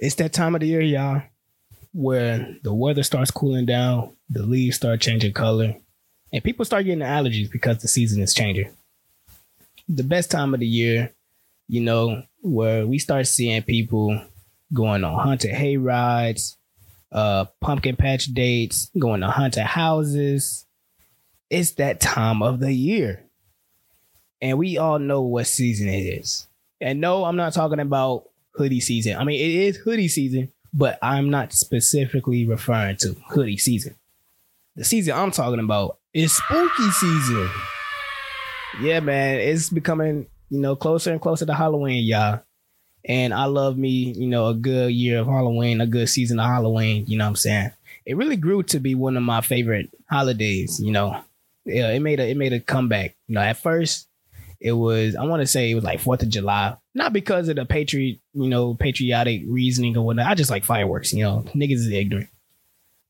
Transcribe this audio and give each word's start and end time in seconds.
It's 0.00 0.14
that 0.14 0.32
time 0.32 0.54
of 0.54 0.62
the 0.62 0.66
year, 0.66 0.80
y'all, 0.80 1.20
where 1.92 2.56
the 2.62 2.72
weather 2.72 3.02
starts 3.02 3.30
cooling 3.30 3.66
down, 3.66 4.16
the 4.30 4.42
leaves 4.42 4.76
start 4.76 5.02
changing 5.02 5.34
color, 5.34 5.76
and 6.32 6.42
people 6.42 6.64
start 6.64 6.86
getting 6.86 7.04
allergies 7.04 7.52
because 7.52 7.82
the 7.82 7.88
season 7.88 8.22
is 8.22 8.32
changing. 8.32 8.74
The 9.90 10.02
best 10.02 10.30
time 10.30 10.54
of 10.54 10.60
the 10.60 10.66
year, 10.66 11.12
you 11.68 11.82
know, 11.82 12.22
where 12.40 12.86
we 12.86 12.98
start 12.98 13.26
seeing 13.26 13.62
people 13.62 14.18
going 14.72 15.04
on 15.04 15.18
haunted 15.18 15.50
hay 15.50 15.76
rides, 15.76 16.56
uh, 17.12 17.44
pumpkin 17.60 17.96
patch 17.96 18.24
dates, 18.24 18.90
going 18.98 19.20
to 19.20 19.28
haunted 19.28 19.64
houses. 19.64 20.64
It's 21.50 21.72
that 21.72 22.00
time 22.00 22.40
of 22.42 22.58
the 22.60 22.72
year. 22.72 23.26
And 24.40 24.56
we 24.56 24.78
all 24.78 24.98
know 24.98 25.20
what 25.20 25.46
season 25.46 25.88
it 25.88 26.20
is. 26.20 26.46
And 26.80 27.02
no, 27.02 27.24
I'm 27.26 27.36
not 27.36 27.52
talking 27.52 27.80
about 27.80 28.29
hoodie 28.54 28.80
season. 28.80 29.16
I 29.16 29.24
mean, 29.24 29.40
it 29.40 29.50
is 29.50 29.76
hoodie 29.76 30.08
season, 30.08 30.52
but 30.72 30.98
I'm 31.02 31.30
not 31.30 31.52
specifically 31.52 32.46
referring 32.46 32.96
to 32.98 33.16
hoodie 33.28 33.56
season. 33.56 33.94
The 34.76 34.84
season 34.84 35.14
I'm 35.14 35.30
talking 35.30 35.60
about 35.60 35.98
is 36.14 36.32
spooky 36.32 36.90
season. 36.90 37.50
Yeah, 38.80 39.00
man, 39.00 39.40
it's 39.40 39.68
becoming, 39.68 40.26
you 40.48 40.60
know, 40.60 40.76
closer 40.76 41.10
and 41.10 41.20
closer 41.20 41.44
to 41.46 41.54
Halloween, 41.54 42.04
y'all. 42.04 42.40
And 43.04 43.32
I 43.32 43.46
love 43.46 43.76
me, 43.78 44.12
you 44.12 44.26
know, 44.26 44.48
a 44.48 44.54
good 44.54 44.92
year 44.92 45.20
of 45.20 45.26
Halloween, 45.26 45.80
a 45.80 45.86
good 45.86 46.08
season 46.08 46.38
of 46.38 46.46
Halloween, 46.46 47.04
you 47.06 47.16
know 47.18 47.24
what 47.24 47.30
I'm 47.30 47.36
saying? 47.36 47.70
It 48.06 48.16
really 48.16 48.36
grew 48.36 48.62
to 48.64 48.80
be 48.80 48.94
one 48.94 49.16
of 49.16 49.22
my 49.22 49.40
favorite 49.40 49.90
holidays, 50.08 50.80
you 50.80 50.92
know. 50.92 51.20
Yeah, 51.64 51.90
it 51.90 52.00
made 52.00 52.20
a 52.20 52.30
it 52.30 52.36
made 52.36 52.52
a 52.52 52.60
comeback. 52.60 53.16
You 53.28 53.34
know, 53.36 53.42
at 53.42 53.56
first 53.56 54.08
it 54.60 54.72
was 54.72 55.16
I 55.16 55.24
want 55.24 55.40
to 55.40 55.46
say 55.46 55.70
it 55.70 55.74
was 55.74 55.84
like 55.84 56.00
Fourth 56.00 56.22
of 56.22 56.28
July, 56.28 56.76
not 56.94 57.12
because 57.12 57.48
of 57.48 57.56
the 57.56 57.64
patriot, 57.64 58.20
you 58.34 58.48
know, 58.48 58.74
patriotic 58.74 59.42
reasoning 59.46 59.96
or 59.96 60.04
whatnot. 60.04 60.26
I 60.26 60.34
just 60.34 60.50
like 60.50 60.64
fireworks, 60.64 61.12
you 61.12 61.24
know. 61.24 61.44
Niggas 61.54 61.72
is 61.72 61.90
ignorant, 61.90 62.28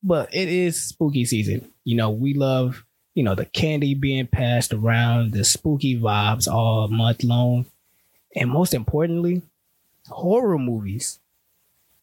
but 0.02 0.32
it 0.34 0.48
is 0.48 0.82
spooky 0.82 1.24
season. 1.24 1.70
You 1.84 1.96
know, 1.96 2.10
we 2.10 2.34
love 2.34 2.84
you 3.14 3.24
know 3.24 3.34
the 3.34 3.44
candy 3.44 3.94
being 3.94 4.26
passed 4.26 4.72
around, 4.72 5.32
the 5.32 5.44
spooky 5.44 5.98
vibes 5.98 6.46
all 6.46 6.88
month 6.88 7.24
long, 7.24 7.66
and 8.36 8.50
most 8.50 8.74
importantly, 8.74 9.42
horror 10.08 10.58
movies. 10.58 11.18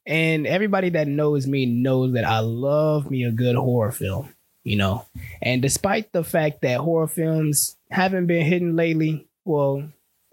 And 0.05 0.47
everybody 0.47 0.89
that 0.91 1.07
knows 1.07 1.47
me 1.47 1.65
knows 1.65 2.13
that 2.13 2.23
I 2.23 2.39
love 2.39 3.11
me 3.11 3.25
a 3.25 3.31
good 3.31 3.55
horror 3.55 3.91
film, 3.91 4.33
you 4.63 4.77
know. 4.77 5.05
And 5.41 5.61
despite 5.61 6.13
the 6.13 6.23
fact 6.23 6.61
that 6.61 6.79
horror 6.79 7.07
films 7.07 7.75
haven't 7.91 8.27
been 8.27 8.45
hitting 8.45 8.75
lately, 8.77 9.26
well, 9.47 9.89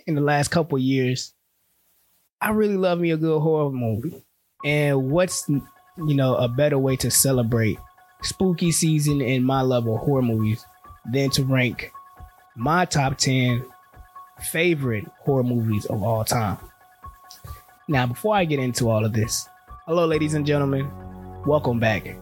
in 0.06 0.14
the 0.14 0.20
last 0.20 0.48
couple 0.48 0.76
years, 0.76 1.32
I 2.40 2.50
really 2.50 2.76
love 2.76 2.98
me 2.98 3.12
a 3.12 3.16
good 3.16 3.40
horror 3.40 3.70
movie. 3.70 4.22
And 4.64 5.10
what's 5.10 5.48
you 5.48 6.14
know 6.14 6.34
a 6.36 6.48
better 6.48 6.78
way 6.78 6.96
to 6.96 7.10
celebrate 7.10 7.78
spooky 8.22 8.72
season 8.72 9.22
and 9.22 9.44
my 9.44 9.60
love 9.60 9.86
of 9.86 10.00
horror 10.00 10.22
movies 10.22 10.64
than 11.10 11.30
to 11.30 11.44
rank 11.44 11.92
my 12.56 12.84
top 12.86 13.18
10 13.18 13.64
favorite 14.50 15.04
horror 15.20 15.44
movies 15.44 15.84
of 15.86 16.02
all 16.02 16.24
time. 16.24 16.58
Now, 17.86 18.06
before 18.06 18.34
I 18.34 18.44
get 18.46 18.58
into 18.58 18.88
all 18.88 19.04
of 19.04 19.12
this, 19.12 19.48
hello, 19.86 20.06
ladies 20.06 20.34
and 20.34 20.46
gentlemen, 20.46 20.90
welcome 21.46 21.78
back. 21.78 22.16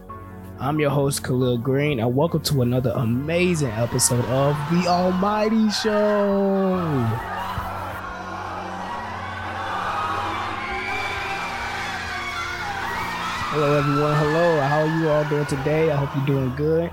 I'm 0.63 0.79
your 0.79 0.91
host, 0.91 1.25
Khalil 1.25 1.57
Green, 1.57 1.99
and 1.99 2.15
welcome 2.15 2.39
to 2.43 2.61
another 2.61 2.91
amazing 2.91 3.71
episode 3.71 4.23
of 4.27 4.55
The 4.71 4.87
Almighty 4.87 5.69
Show. 5.69 6.79
Hello, 13.49 13.77
everyone. 13.77 14.15
Hello. 14.15 14.61
How 14.61 14.79
are 14.79 14.99
you 15.01 15.09
all 15.09 15.25
doing 15.25 15.45
today? 15.47 15.91
I 15.91 15.97
hope 15.97 16.15
you're 16.15 16.25
doing 16.37 16.55
good. 16.55 16.89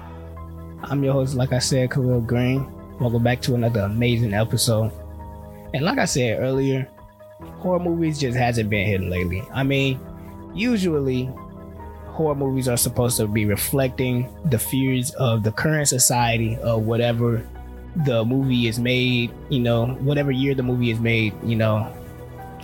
I'm 0.82 1.04
your 1.04 1.12
host, 1.12 1.36
like 1.36 1.52
I 1.52 1.60
said, 1.60 1.92
Khalil 1.92 2.22
Green. 2.22 2.68
Welcome 2.98 3.22
back 3.22 3.40
to 3.42 3.54
another 3.54 3.82
amazing 3.82 4.34
episode. 4.34 4.90
And 5.74 5.84
like 5.84 5.98
I 5.98 6.06
said 6.06 6.40
earlier, 6.40 6.90
horror 7.58 7.78
movies 7.78 8.18
just 8.18 8.36
hasn't 8.36 8.68
been 8.68 8.84
hitting 8.84 9.10
lately. 9.10 9.44
I 9.54 9.62
mean, 9.62 10.00
usually 10.56 11.30
horror 12.20 12.34
movies 12.34 12.68
are 12.68 12.76
supposed 12.76 13.16
to 13.16 13.26
be 13.26 13.46
reflecting 13.46 14.28
the 14.50 14.58
fears 14.58 15.10
of 15.12 15.42
the 15.42 15.50
current 15.50 15.88
society 15.88 16.54
of 16.58 16.82
whatever 16.82 17.42
the 18.04 18.22
movie 18.26 18.68
is 18.68 18.78
made, 18.78 19.32
you 19.48 19.58
know, 19.58 19.86
whatever 20.00 20.30
year 20.30 20.54
the 20.54 20.62
movie 20.62 20.90
is 20.90 21.00
made, 21.00 21.32
you 21.42 21.56
know. 21.56 21.90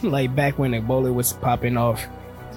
Like 0.02 0.34
back 0.36 0.58
when 0.58 0.72
Ebola 0.72 1.12
was 1.12 1.32
popping 1.32 1.78
off, 1.78 2.06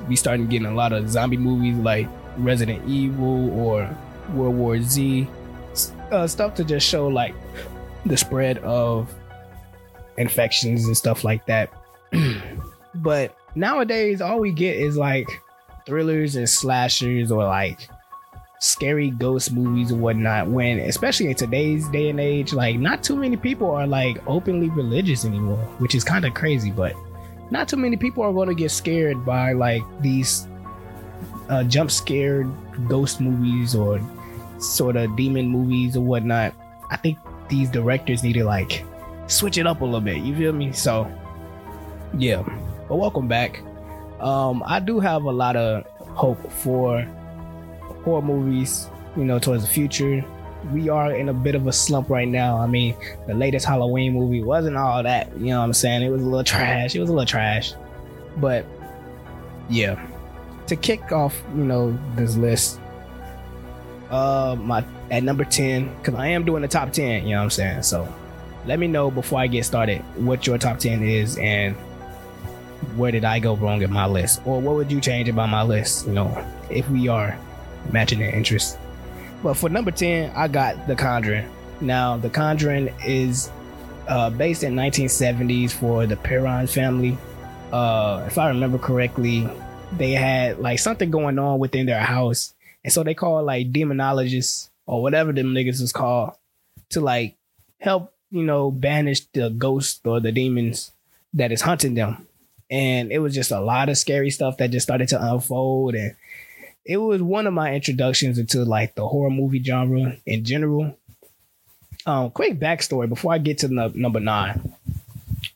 we 0.09 0.17
started 0.17 0.49
getting 0.49 0.67
a 0.67 0.73
lot 0.73 0.91
of 0.91 1.09
zombie 1.09 1.37
movies 1.37 1.77
like 1.77 2.05
Resident 2.35 2.85
Evil 2.85 3.57
or 3.57 3.89
World 4.33 4.55
War 4.55 4.81
Z, 4.81 5.25
uh, 6.11 6.27
stuff 6.27 6.53
to 6.55 6.65
just 6.65 6.85
show 6.85 7.07
like 7.07 7.33
the 8.05 8.17
spread 8.17 8.57
of 8.57 9.09
infections 10.17 10.83
and 10.83 10.97
stuff 10.97 11.23
like 11.23 11.45
that. 11.45 11.71
but 12.95 13.37
nowadays, 13.55 14.19
all 14.19 14.41
we 14.41 14.51
get 14.51 14.75
is 14.75 14.97
like 14.97 15.29
thrillers 15.89 16.35
and 16.35 16.47
slashers 16.47 17.31
or 17.31 17.43
like 17.43 17.89
scary 18.59 19.09
ghost 19.09 19.51
movies 19.51 19.91
or 19.91 19.95
whatnot. 19.95 20.47
When, 20.47 20.79
especially 20.79 21.29
in 21.29 21.35
today's 21.35 21.89
day 21.89 22.09
and 22.09 22.19
age, 22.19 22.53
like 22.53 22.77
not 22.77 23.03
too 23.03 23.15
many 23.15 23.35
people 23.35 23.71
are 23.71 23.87
like 23.87 24.21
openly 24.27 24.69
religious 24.69 25.25
anymore, 25.25 25.57
which 25.79 25.95
is 25.95 26.03
kind 26.03 26.25
of 26.25 26.33
crazy. 26.35 26.71
But 26.71 26.93
not 27.49 27.67
too 27.67 27.77
many 27.77 27.97
people 27.97 28.23
are 28.23 28.31
going 28.31 28.49
to 28.49 28.55
get 28.55 28.69
scared 28.69 29.25
by 29.25 29.53
like 29.53 29.81
these 30.01 30.47
uh, 31.49 31.63
jump 31.63 31.89
scared 31.89 32.47
ghost 32.87 33.19
movies 33.19 33.75
or 33.75 33.99
sort 34.59 34.95
of 34.95 35.15
demon 35.15 35.47
movies 35.47 35.97
or 35.97 36.01
whatnot. 36.01 36.53
I 36.91 36.97
think 36.97 37.17
these 37.49 37.69
directors 37.69 38.23
need 38.23 38.33
to 38.33 38.43
like 38.43 38.85
switch 39.25 39.57
it 39.57 39.65
up 39.65 39.81
a 39.81 39.85
little 39.85 40.01
bit. 40.01 40.17
You 40.17 40.35
feel 40.35 40.53
me? 40.53 40.71
So, 40.71 41.11
yeah. 42.17 42.43
But 42.87 42.95
welcome 42.97 43.27
back. 43.27 43.61
Um, 44.21 44.63
I 44.65 44.79
do 44.79 44.99
have 44.99 45.23
a 45.23 45.31
lot 45.31 45.55
of 45.55 45.85
hope 46.15 46.51
for 46.51 47.01
horror 48.03 48.21
movies, 48.21 48.89
you 49.15 49.23
know, 49.23 49.39
towards 49.39 49.63
the 49.63 49.69
future. 49.69 50.23
We 50.73 50.89
are 50.89 51.13
in 51.13 51.29
a 51.29 51.33
bit 51.33 51.55
of 51.55 51.67
a 51.67 51.71
slump 51.71 52.09
right 52.09 52.27
now. 52.27 52.57
I 52.57 52.67
mean, 52.67 52.95
the 53.27 53.33
latest 53.33 53.65
Halloween 53.65 54.13
movie 54.13 54.43
wasn't 54.43 54.75
all 54.75 55.01
that, 55.03 55.31
you 55.37 55.47
know 55.47 55.59
what 55.59 55.65
I'm 55.65 55.73
saying? 55.73 56.01
It 56.01 56.09
was 56.09 56.21
a 56.21 56.25
little 56.25 56.43
trash. 56.43 56.95
It 56.95 56.99
was 56.99 57.09
a 57.09 57.13
little 57.13 57.25
trash. 57.25 57.73
But 58.37 58.65
yeah. 59.69 60.05
To 60.67 60.75
kick 60.75 61.11
off, 61.11 61.41
you 61.55 61.63
know, 61.63 61.97
this 62.15 62.35
list, 62.35 62.79
uh 64.11 64.55
my 64.59 64.83
at 65.11 65.23
number 65.23 65.45
10, 65.45 65.95
because 65.97 66.15
I 66.15 66.27
am 66.27 66.45
doing 66.45 66.61
the 66.61 66.67
top 66.67 66.91
10, 66.91 67.23
you 67.23 67.31
know 67.31 67.37
what 67.37 67.43
I'm 67.43 67.49
saying? 67.49 67.83
So 67.83 68.07
let 68.65 68.79
me 68.79 68.87
know 68.87 69.09
before 69.09 69.39
I 69.39 69.47
get 69.47 69.65
started 69.65 70.01
what 70.17 70.45
your 70.45 70.57
top 70.57 70.79
10 70.79 71.03
is 71.03 71.37
and 71.37 71.75
where 72.95 73.11
did 73.11 73.25
I 73.25 73.39
go 73.39 73.55
wrong 73.55 73.81
in 73.81 73.91
my 73.91 74.05
list? 74.07 74.41
Or 74.45 74.59
what 74.61 74.75
would 74.75 74.91
you 74.91 75.01
change 75.01 75.29
about 75.29 75.49
my 75.49 75.63
list, 75.63 76.07
you 76.07 76.13
know, 76.13 76.45
if 76.69 76.89
we 76.89 77.07
are 77.07 77.37
matching 77.91 78.19
their 78.19 78.33
interests? 78.33 78.77
But 79.43 79.55
for 79.55 79.69
number 79.69 79.91
10, 79.91 80.31
I 80.35 80.47
got 80.47 80.87
The 80.87 80.95
Conjuring. 80.95 81.49
Now, 81.81 82.17
The 82.17 82.29
Conjuring 82.29 82.93
is 83.05 83.51
uh, 84.07 84.29
based 84.29 84.63
in 84.63 84.75
1970s 84.75 85.71
for 85.71 86.05
the 86.05 86.17
Perron 86.17 86.67
family. 86.67 87.17
Uh, 87.71 88.23
if 88.27 88.37
I 88.37 88.49
remember 88.49 88.77
correctly, 88.77 89.47
they 89.93 90.11
had 90.11 90.59
like 90.59 90.79
something 90.79 91.11
going 91.11 91.39
on 91.39 91.59
within 91.59 91.85
their 91.85 91.99
house. 91.99 92.53
And 92.83 92.91
so 92.91 93.03
they 93.03 93.13
called 93.13 93.45
like 93.45 93.71
demonologists 93.71 94.69
or 94.85 95.01
whatever 95.01 95.31
them 95.31 95.53
niggas 95.53 95.81
was 95.81 95.91
called 95.91 96.33
to 96.89 97.01
like 97.01 97.35
help, 97.77 98.13
you 98.31 98.43
know, 98.43 98.71
banish 98.71 99.25
the 99.33 99.49
ghosts 99.49 100.01
or 100.05 100.19
the 100.19 100.31
demons 100.31 100.91
that 101.33 101.51
is 101.51 101.61
hunting 101.61 101.93
them 101.93 102.25
and 102.69 103.11
it 103.11 103.19
was 103.19 103.33
just 103.33 103.51
a 103.51 103.59
lot 103.59 103.89
of 103.89 103.97
scary 103.97 104.29
stuff 104.29 104.57
that 104.57 104.71
just 104.71 104.85
started 104.85 105.07
to 105.09 105.33
unfold. 105.33 105.95
And 105.95 106.15
it 106.85 106.97
was 106.97 107.21
one 107.21 107.47
of 107.47 107.53
my 107.53 107.73
introductions 107.73 108.37
into 108.37 108.63
like 108.63 108.95
the 108.95 109.07
horror 109.07 109.31
movie 109.31 109.63
genre 109.63 110.17
in 110.25 110.43
general. 110.43 110.95
Um 112.05 112.31
quick 112.31 112.59
backstory 112.59 113.09
before 113.09 113.33
i 113.33 113.37
get 113.37 113.59
to 113.59 113.67
number 113.67 114.19
nine. 114.19 114.73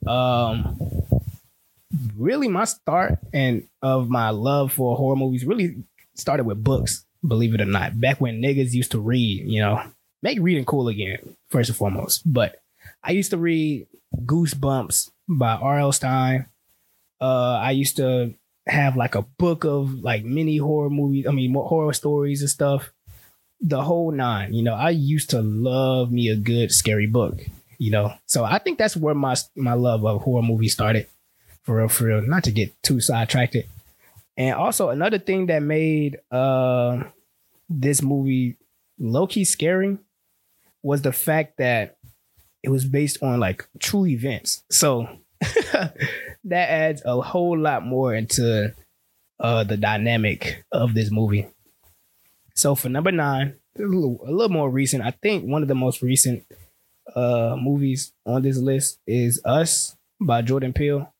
Um 0.06 0.78
really 2.18 2.48
my 2.48 2.66
start 2.66 3.20
and 3.32 3.68
of 3.82 4.10
my 4.10 4.32
love 4.32 4.74
for 4.74 4.96
horror 4.96 5.16
movies 5.16 5.46
really 5.46 5.84
started 6.16 6.46
with 6.46 6.64
books 6.64 7.06
believe 7.26 7.54
it 7.54 7.62
or 7.62 7.66
not. 7.66 8.00
Back 8.00 8.20
when 8.20 8.42
niggas 8.42 8.74
used 8.74 8.92
to 8.92 9.00
read 9.00 9.48
you 9.48 9.62
know 9.62 9.82
make 10.22 10.40
reading 10.42 10.66
cool 10.66 10.88
again 10.88 11.36
first 11.50 11.70
and 11.70 11.78
foremost. 11.78 12.22
But 12.26 12.62
i 13.04 13.12
used 13.12 13.30
to 13.32 13.38
read 13.38 13.88
goosebumps 14.26 15.12
by 15.30 15.54
r.l 15.54 15.92
stine 15.92 16.48
uh, 17.24 17.58
I 17.64 17.72
used 17.72 17.96
to 17.98 18.34
have 18.68 18.98
like 18.98 19.16
a 19.16 19.22
book 19.22 19.64
of 19.64 20.04
like 20.04 20.26
mini 20.26 20.58
horror 20.58 20.90
movies. 20.90 21.26
I 21.26 21.32
mean, 21.32 21.54
horror 21.54 21.94
stories 21.94 22.42
and 22.42 22.50
stuff. 22.50 22.92
The 23.62 23.82
whole 23.82 24.12
nine. 24.12 24.54
You 24.54 24.62
know, 24.62 24.74
I 24.74 24.90
used 24.90 25.30
to 25.30 25.42
love 25.42 26.12
me 26.12 26.28
a 26.28 26.36
good 26.36 26.74
scary 26.74 27.08
book. 27.08 27.40
You 27.78 27.92
know, 27.92 28.14
so 28.26 28.44
I 28.44 28.60
think 28.60 28.78
that's 28.78 28.98
where 28.98 29.16
my 29.16 29.36
my 29.56 29.74
love 29.74 30.06
of 30.06 30.22
horror 30.22 30.42
movies 30.42 30.74
started. 30.74 31.08
For 31.64 31.78
real, 31.78 31.88
for 31.88 32.06
real. 32.06 32.22
Not 32.22 32.44
to 32.44 32.52
get 32.52 32.72
too 32.84 33.00
sidetracked. 33.00 33.56
And 34.36 34.56
also 34.56 34.90
another 34.90 35.20
thing 35.20 35.46
that 35.46 35.64
made 35.64 36.20
uh 36.30 37.04
this 37.70 38.02
movie 38.02 38.58
low 39.00 39.28
key 39.28 39.46
scary 39.46 39.98
was 40.82 41.04
the 41.04 41.14
fact 41.14 41.58
that 41.58 41.96
it 42.64 42.70
was 42.70 42.84
based 42.84 43.24
on 43.24 43.40
like 43.40 43.66
true 43.80 44.06
events. 44.06 44.64
So 44.70 45.08
that 46.46 46.70
adds 46.70 47.02
a 47.06 47.22
whole 47.22 47.58
lot 47.58 47.86
more 47.86 48.14
into 48.14 48.74
uh 49.40 49.64
the 49.64 49.78
dynamic 49.78 50.64
of 50.72 50.94
this 50.94 51.12
movie. 51.12 51.48
So 52.56 52.76
for 52.76 52.90
number 52.90 53.12
nine, 53.12 53.56
a 53.78 53.82
little, 53.82 54.20
a 54.26 54.32
little 54.32 54.50
more 54.50 54.70
recent, 54.70 55.04
I 55.04 55.12
think 55.12 55.46
one 55.46 55.62
of 55.62 55.68
the 55.68 55.76
most 55.76 56.02
recent 56.02 56.46
uh 57.16 57.56
movies 57.60 58.14
on 58.26 58.42
this 58.42 58.58
list 58.58 59.00
is 59.08 59.42
Us 59.46 59.96
by 60.22 60.42
Jordan 60.42 60.74
Peele. 60.74 61.12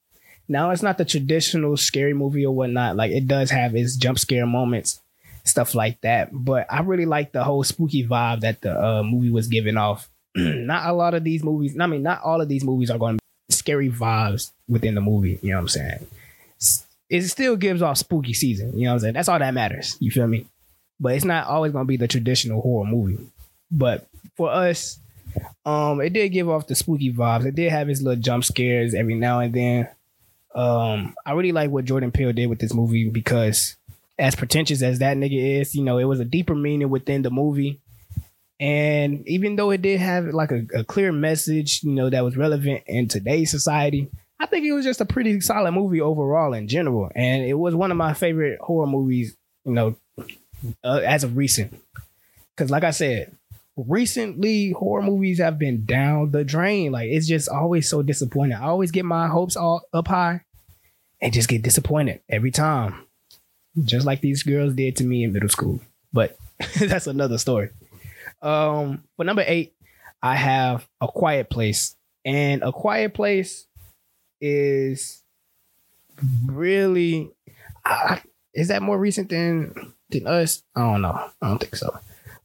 Now 0.48 0.72
it's 0.72 0.84
not 0.84 0.98
the 0.98 1.06
traditional 1.06 1.78
scary 1.78 2.14
movie 2.14 2.46
or 2.46 2.54
whatnot. 2.54 2.96
Like 2.96 3.12
it 3.12 3.28
does 3.28 3.50
have 3.52 3.76
its 3.76 3.96
jump 3.96 4.20
scare 4.20 4.46
moments, 4.46 5.02
stuff 5.46 5.74
like 5.74 6.02
that. 6.02 6.30
But 6.32 6.68
I 6.70 6.82
really 6.82 7.06
like 7.06 7.32
the 7.32 7.44
whole 7.44 7.64
spooky 7.64 8.06
vibe 8.06 8.42
that 8.42 8.62
the 8.62 8.80
uh, 8.80 9.04
movie 9.04 9.32
was 9.32 9.48
giving 9.48 9.78
off. 9.78 10.10
not 10.36 10.90
a 10.90 10.94
lot 10.94 11.14
of 11.14 11.24
these 11.24 11.44
movies. 11.44 11.78
I 11.80 11.88
mean, 11.88 12.04
not 12.04 12.22
all 12.24 12.42
of 12.42 12.50
these 12.50 12.64
movies 12.64 12.90
are 12.92 12.98
going 12.98 13.20
scary 13.64 13.90
vibes 13.90 14.52
within 14.68 14.94
the 14.94 15.02
movie. 15.02 15.40
You 15.42 15.52
know 15.52 15.56
what 15.56 15.62
I'm 15.62 15.68
saying? 15.70 16.08
It 17.10 17.22
still 17.24 17.56
gives 17.56 17.82
off 17.82 17.98
spooky 17.98 18.34
season. 18.34 18.78
You 18.78 18.86
know 18.86 18.90
what 18.90 18.94
I'm 18.96 19.00
saying? 19.00 19.14
That's 19.14 19.30
all 19.30 19.40
that 19.40 19.54
matters. 19.54 19.96
You 20.02 20.12
feel 20.12 20.28
me? 20.28 20.48
But 21.00 21.16
it's 21.16 21.24
not 21.24 21.48
always 21.48 21.72
going 21.72 21.86
to 21.86 21.88
be 21.88 21.96
the 21.98 22.08
traditional 22.08 22.62
horror 22.62 22.86
movie. 22.86 23.26
But 23.72 24.06
for 24.36 24.50
us, 24.50 25.00
um, 25.66 26.02
it 26.02 26.12
did 26.12 26.30
give 26.30 26.50
off 26.50 26.68
the 26.68 26.76
spooky 26.76 27.14
vibes. 27.14 27.46
It 27.46 27.56
did 27.56 27.72
have 27.72 27.88
its 27.90 28.02
little 28.02 28.22
jump 28.22 28.44
scares 28.44 28.94
every 28.94 29.16
now 29.16 29.40
and 29.40 29.54
then. 29.54 29.88
Um, 30.54 31.16
I 31.26 31.32
really 31.32 31.54
like 31.54 31.70
what 31.70 31.86
Jordan 31.86 32.12
Peele 32.12 32.34
did 32.34 32.48
with 32.48 32.60
this 32.60 32.74
movie 32.74 33.10
because, 33.10 33.78
as 34.20 34.36
pretentious 34.36 34.82
as 34.82 35.00
that 35.00 35.16
nigga 35.18 35.62
is, 35.62 35.74
you 35.74 35.84
know, 35.84 35.98
it 36.00 36.04
was 36.04 36.20
a 36.20 36.26
deeper 36.26 36.54
meaning 36.54 36.90
within 36.90 37.22
the 37.22 37.32
movie. 37.32 37.80
And 38.60 39.28
even 39.28 39.56
though 39.56 39.72
it 39.72 39.82
did 39.82 40.00
have 40.00 40.28
like 40.28 40.52
a, 40.52 40.66
a 40.74 40.84
clear 40.84 41.12
message, 41.12 41.84
you 41.84 41.92
know, 41.92 42.10
that 42.10 42.24
was 42.24 42.38
relevant 42.38 42.84
in 42.86 43.08
today's 43.08 43.52
society, 43.52 44.10
I 44.40 44.46
think 44.46 44.66
it 44.66 44.74
was 44.74 44.86
just 44.86 45.02
a 45.02 45.06
pretty 45.06 45.40
solid 45.42 45.72
movie 45.72 46.02
overall 46.02 46.54
in 46.54 46.68
general. 46.68 47.10
And 47.16 47.44
it 47.44 47.56
was 47.56 47.76
one 47.76 47.92
of 47.92 47.98
my 47.98 48.14
favorite 48.14 48.60
horror 48.62 48.88
movies, 48.88 49.36
you 49.66 49.74
know, 49.74 49.96
uh, 50.84 51.02
as 51.06 51.24
of 51.24 51.38
recent. 51.38 51.80
Because, 52.56 52.70
like 52.70 52.84
I 52.84 52.92
said, 52.92 53.36
recently 53.76 54.72
horror 54.72 55.02
movies 55.02 55.40
have 55.40 55.58
been 55.58 55.86
down 55.86 56.32
the 56.32 56.44
drain. 56.44 56.92
Like 56.92 57.10
it's 57.10 57.28
just 57.28 57.50
always 57.50 57.90
so 57.90 58.02
disappointing. 58.02 58.58
I 58.58 58.66
always 58.66 58.92
get 58.92 59.06
my 59.06 59.28
hopes 59.28 59.56
all 59.56 59.82
up 59.94 60.08
high 60.08 60.42
and 61.22 61.34
just 61.34 61.50
get 61.50 61.64
disappointed 61.64 62.22
every 62.30 62.52
time. 62.52 62.96
Just 63.84 64.06
like 64.06 64.22
these 64.22 64.44
girls 64.44 64.74
did 64.74 64.96
to 64.98 65.04
me 65.04 65.24
in 65.24 65.34
middle 65.34 65.50
school. 65.50 65.80
But 66.12 66.38
that's 66.80 67.08
another 67.08 67.38
story. 67.38 67.70
Um, 68.44 69.04
but 69.18 69.26
number 69.26 69.44
eight, 69.46 69.74
I 70.22 70.36
have 70.36 70.88
a 71.02 71.08
quiet 71.08 71.50
place. 71.50 71.96
And 72.26 72.64
a 72.64 72.72
quiet 72.72 73.14
place 73.14 73.68
is 74.40 75.24
really 76.46 77.32
is 78.54 78.68
that 78.68 78.82
more 78.82 78.98
recent 78.98 79.30
than 79.30 79.94
than 80.10 80.28
us? 80.28 80.64
I 80.76 80.82
don't 80.82 81.02
know. 81.02 81.30
I 81.42 81.48
don't 81.48 81.60
think 81.60 81.76
so. 81.76 82.00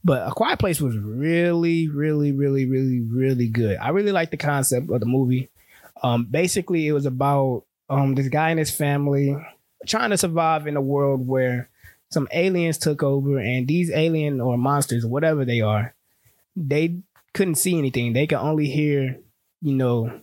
But 0.05 0.27
A 0.27 0.31
Quiet 0.31 0.59
Place 0.59 0.81
was 0.81 0.97
really, 0.97 1.89
really, 1.89 2.33
really, 2.33 2.65
really, 2.65 3.00
really 3.00 3.49
good. 3.49 3.77
I 3.79 3.91
really 3.91 4.12
like 4.12 4.31
the 4.31 4.37
concept 4.37 4.91
of 4.91 5.00
the 5.00 5.06
movie. 5.06 5.50
Um, 6.03 6.27
basically, 6.31 6.87
it 6.87 6.93
was 6.93 7.05
about 7.05 7.65
um, 7.91 8.15
this 8.15 8.29
guy 8.29 8.50
and 8.50 8.59
his 8.59 8.71
family 8.71 9.37
trying 9.87 10.11
to 10.11 10.17
survive 10.17 10.67
in 10.67 10.77
a 10.77 10.81
world 10.81 11.27
where 11.27 11.69
some 12.10 12.28
aliens 12.32 12.78
took 12.78 13.02
over, 13.02 13.38
and 13.38 13.66
these 13.69 13.90
alien 13.90 14.40
or 14.40 14.56
monsters, 14.56 15.05
whatever 15.05 15.44
they 15.44 15.60
are, 15.60 15.94
they 16.56 17.00
couldn't 17.34 17.56
see 17.56 17.78
anything. 17.78 18.12
They 18.12 18.26
could 18.26 18.38
only 18.38 18.66
hear, 18.66 19.19
you 19.60 19.75
know, 19.75 20.20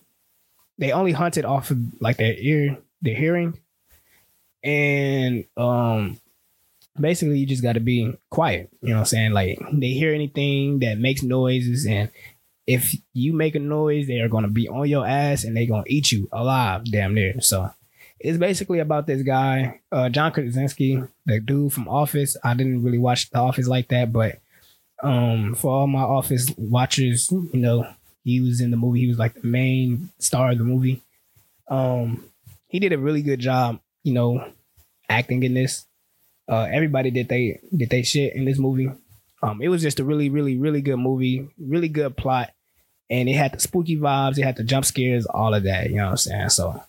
they 0.78 0.92
only 0.92 1.12
hunted 1.12 1.46
off 1.46 1.72
of 1.72 1.78
like 2.00 2.18
their 2.18 2.34
ear, 2.38 2.78
their 3.02 3.16
hearing, 3.16 3.60
and 4.64 5.46
um, 5.56 6.20
basically 7.00 7.40
you 7.40 7.46
just 7.46 7.64
got 7.64 7.74
to 7.74 7.80
be 7.80 8.14
quiet. 8.32 8.70
You 8.82 8.90
know 8.90 8.96
what 8.96 9.00
I'm 9.02 9.06
saying? 9.06 9.32
Like 9.32 9.60
they 9.72 9.92
hear 9.92 10.14
anything 10.14 10.80
that 10.80 10.98
makes 10.98 11.24
noises, 11.24 11.86
and 11.86 12.10
if 12.68 12.96
you 13.14 13.34
make 13.34 13.56
a 13.56 13.60
noise, 13.60 14.08
they 14.08 14.20
are 14.20 14.30
gonna 14.30 14.50
be 14.50 14.68
on 14.68 14.90
your 14.90 15.06
ass 15.06 15.44
and 15.44 15.56
they 15.56 15.68
gonna 15.68 15.84
eat 15.88 16.12
you 16.12 16.28
alive, 16.32 16.86
damn 16.86 17.14
near. 17.14 17.40
So 17.42 17.70
it's 18.26 18.40
basically 18.40 18.80
about 18.80 19.06
this 19.06 19.22
guy, 19.22 19.82
uh, 19.92 20.10
John 20.10 20.32
Krasinski, 20.32 21.02
the 21.28 21.40
dude 21.40 21.72
from 21.72 21.88
Office. 21.88 22.36
I 22.44 22.56
didn't 22.56 22.84
really 22.84 22.98
watch 22.98 23.30
The 23.30 23.38
Office 23.38 23.68
like 23.68 23.90
that, 23.90 24.12
but 24.12 24.40
um, 25.04 25.54
for 25.54 25.72
all 25.72 25.88
my 25.88 26.02
Office 26.02 26.52
watchers, 26.58 27.32
you 27.32 27.60
know, 27.60 27.88
he 28.24 28.42
was 28.42 28.62
in 28.62 28.72
the 28.72 28.78
movie. 28.78 29.02
He 29.02 29.08
was 29.08 29.20
like 29.20 29.36
the 29.36 29.48
main 29.48 30.10
star 30.18 30.52
of 30.52 30.58
the 30.58 30.64
movie. 30.64 31.04
Um, 31.68 32.26
he 32.68 32.80
did 32.80 32.94
a 32.94 32.98
really 32.98 33.22
good 33.22 33.40
job, 33.40 33.80
you 34.04 34.14
know, 34.14 34.52
acting 35.08 35.44
in 35.44 35.54
this. 35.54 35.86
Uh, 36.50 36.68
everybody 36.72 37.12
did 37.12 37.30
they 37.30 37.60
did 37.76 37.92
they 37.92 38.02
shit 38.02 38.34
in 38.36 38.46
this 38.46 38.58
movie. 38.58 38.90
Um, 39.44 39.62
it 39.62 39.68
was 39.68 39.84
just 39.84 40.00
a 40.00 40.04
really, 40.04 40.30
really, 40.30 40.58
really 40.58 40.82
good 40.82 40.98
movie, 40.98 41.48
really 41.60 41.90
good 41.90 42.18
plot, 42.18 42.52
and 43.08 43.30
it 43.30 43.36
had 43.36 43.54
the 43.54 43.60
spooky 43.60 43.98
vibes, 43.98 44.40
it 44.40 44.44
had 44.44 44.56
the 44.56 44.64
jump 44.64 44.86
scares, 44.86 45.28
all 45.28 45.54
of 45.54 45.64
that. 45.64 45.92
You 45.92 45.98
know 45.98 46.06
what 46.06 46.12
I'm 46.12 46.18
saying? 46.18 46.50
So, 46.50 46.82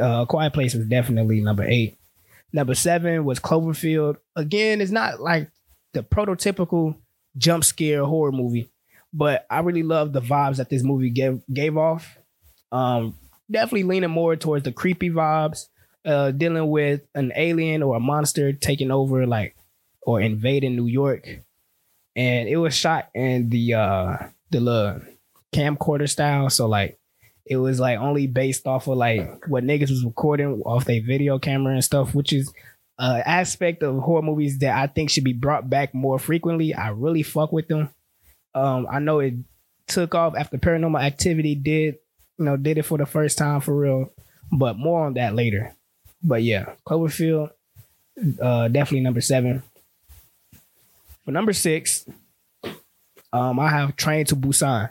uh, 0.00 0.24
Quiet 0.26 0.52
Place 0.52 0.74
was 0.74 0.86
definitely 0.86 1.40
number 1.40 1.64
eight. 1.64 1.98
Number 2.52 2.74
seven 2.74 3.24
was 3.24 3.40
Cloverfield. 3.40 4.16
Again, 4.34 4.80
it's 4.80 4.90
not 4.90 5.20
like 5.20 5.50
the 5.92 6.02
prototypical 6.02 6.96
jump 7.36 7.64
scare 7.64 8.04
horror 8.04 8.32
movie, 8.32 8.70
but 9.12 9.46
I 9.50 9.60
really 9.60 9.82
love 9.82 10.12
the 10.12 10.22
vibes 10.22 10.56
that 10.56 10.70
this 10.70 10.82
movie 10.82 11.10
gave 11.10 11.42
gave 11.52 11.76
off. 11.76 12.18
Um, 12.72 13.18
definitely 13.50 13.84
leaning 13.84 14.10
more 14.10 14.36
towards 14.36 14.64
the 14.64 14.72
creepy 14.72 15.10
vibes 15.10 15.66
uh, 16.06 16.30
dealing 16.30 16.70
with 16.70 17.02
an 17.14 17.32
alien 17.34 17.82
or 17.82 17.96
a 17.96 18.00
monster 18.00 18.52
taking 18.52 18.90
over, 18.90 19.26
like, 19.26 19.56
or 20.02 20.20
invading 20.20 20.76
New 20.76 20.86
York. 20.86 21.28
And 22.14 22.48
it 22.48 22.56
was 22.56 22.74
shot 22.74 23.08
in 23.14 23.50
the 23.50 23.74
uh 23.74 24.16
the 24.50 24.60
little 24.60 25.02
camcorder 25.52 26.08
style. 26.08 26.48
So 26.48 26.66
like 26.66 26.98
it 27.46 27.56
was 27.56 27.78
like 27.78 27.98
only 27.98 28.26
based 28.26 28.66
off 28.66 28.88
of 28.88 28.98
like 28.98 29.46
what 29.46 29.64
niggas 29.64 29.90
was 29.90 30.04
recording 30.04 30.62
off 30.62 30.84
their 30.84 31.00
video 31.00 31.38
camera 31.38 31.74
and 31.74 31.84
stuff, 31.84 32.14
which 32.14 32.32
is 32.32 32.52
an 32.98 33.22
aspect 33.24 33.82
of 33.82 33.98
horror 34.00 34.22
movies 34.22 34.58
that 34.58 34.76
I 34.76 34.88
think 34.88 35.10
should 35.10 35.24
be 35.24 35.32
brought 35.32 35.70
back 35.70 35.94
more 35.94 36.18
frequently. 36.18 36.74
I 36.74 36.88
really 36.88 37.22
fuck 37.22 37.52
with 37.52 37.68
them. 37.68 37.90
Um, 38.54 38.88
I 38.90 38.98
know 38.98 39.20
it 39.20 39.34
took 39.86 40.14
off 40.14 40.34
after 40.36 40.58
Paranormal 40.58 41.00
Activity 41.00 41.54
did, 41.54 41.98
you 42.38 42.44
know, 42.44 42.56
did 42.56 42.78
it 42.78 42.84
for 42.84 42.98
the 42.98 43.06
first 43.06 43.38
time 43.38 43.60
for 43.60 43.76
real, 43.76 44.12
but 44.50 44.76
more 44.76 45.06
on 45.06 45.14
that 45.14 45.34
later. 45.34 45.72
But 46.22 46.42
yeah, 46.42 46.74
Cloverfield, 46.84 47.50
uh, 48.40 48.68
definitely 48.68 49.00
number 49.00 49.20
seven. 49.20 49.62
For 51.24 51.30
number 51.30 51.52
six, 51.52 52.06
um, 53.32 53.60
I 53.60 53.68
have 53.68 53.94
Train 53.94 54.24
to 54.26 54.36
Busan. 54.36 54.90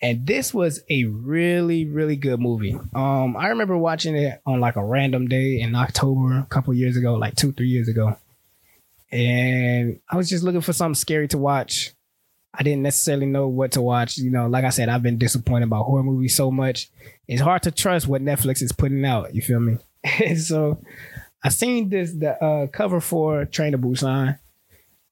And 0.00 0.26
this 0.26 0.54
was 0.54 0.80
a 0.88 1.04
really, 1.04 1.84
really 1.84 2.16
good 2.16 2.40
movie. 2.40 2.78
Um, 2.94 3.36
I 3.36 3.48
remember 3.48 3.76
watching 3.76 4.14
it 4.14 4.40
on 4.46 4.60
like 4.60 4.76
a 4.76 4.84
random 4.84 5.26
day 5.26 5.60
in 5.60 5.74
October 5.74 6.38
a 6.38 6.46
couple 6.48 6.72
years 6.74 6.96
ago, 6.96 7.14
like 7.14 7.34
two, 7.34 7.52
three 7.52 7.68
years 7.68 7.88
ago. 7.88 8.16
And 9.10 10.00
I 10.08 10.16
was 10.16 10.28
just 10.28 10.44
looking 10.44 10.60
for 10.60 10.72
something 10.72 10.94
scary 10.94 11.26
to 11.28 11.38
watch. 11.38 11.92
I 12.54 12.62
didn't 12.62 12.82
necessarily 12.82 13.26
know 13.26 13.48
what 13.48 13.72
to 13.72 13.82
watch. 13.82 14.18
You 14.18 14.30
know, 14.30 14.46
like 14.46 14.64
I 14.64 14.70
said, 14.70 14.88
I've 14.88 15.02
been 15.02 15.18
disappointed 15.18 15.66
about 15.66 15.84
horror 15.84 16.02
movies 16.02 16.36
so 16.36 16.50
much. 16.50 16.90
It's 17.26 17.42
hard 17.42 17.62
to 17.64 17.70
trust 17.70 18.06
what 18.06 18.22
Netflix 18.22 18.62
is 18.62 18.72
putting 18.72 19.04
out. 19.04 19.34
You 19.34 19.42
feel 19.42 19.60
me? 19.60 19.78
and 20.20 20.40
so 20.40 20.80
I 21.42 21.48
seen 21.50 21.88
this 21.88 22.12
the 22.12 22.42
uh, 22.42 22.66
cover 22.68 23.00
for 23.00 23.44
Train 23.44 23.72
to 23.72 23.78
Busan, 23.78 24.38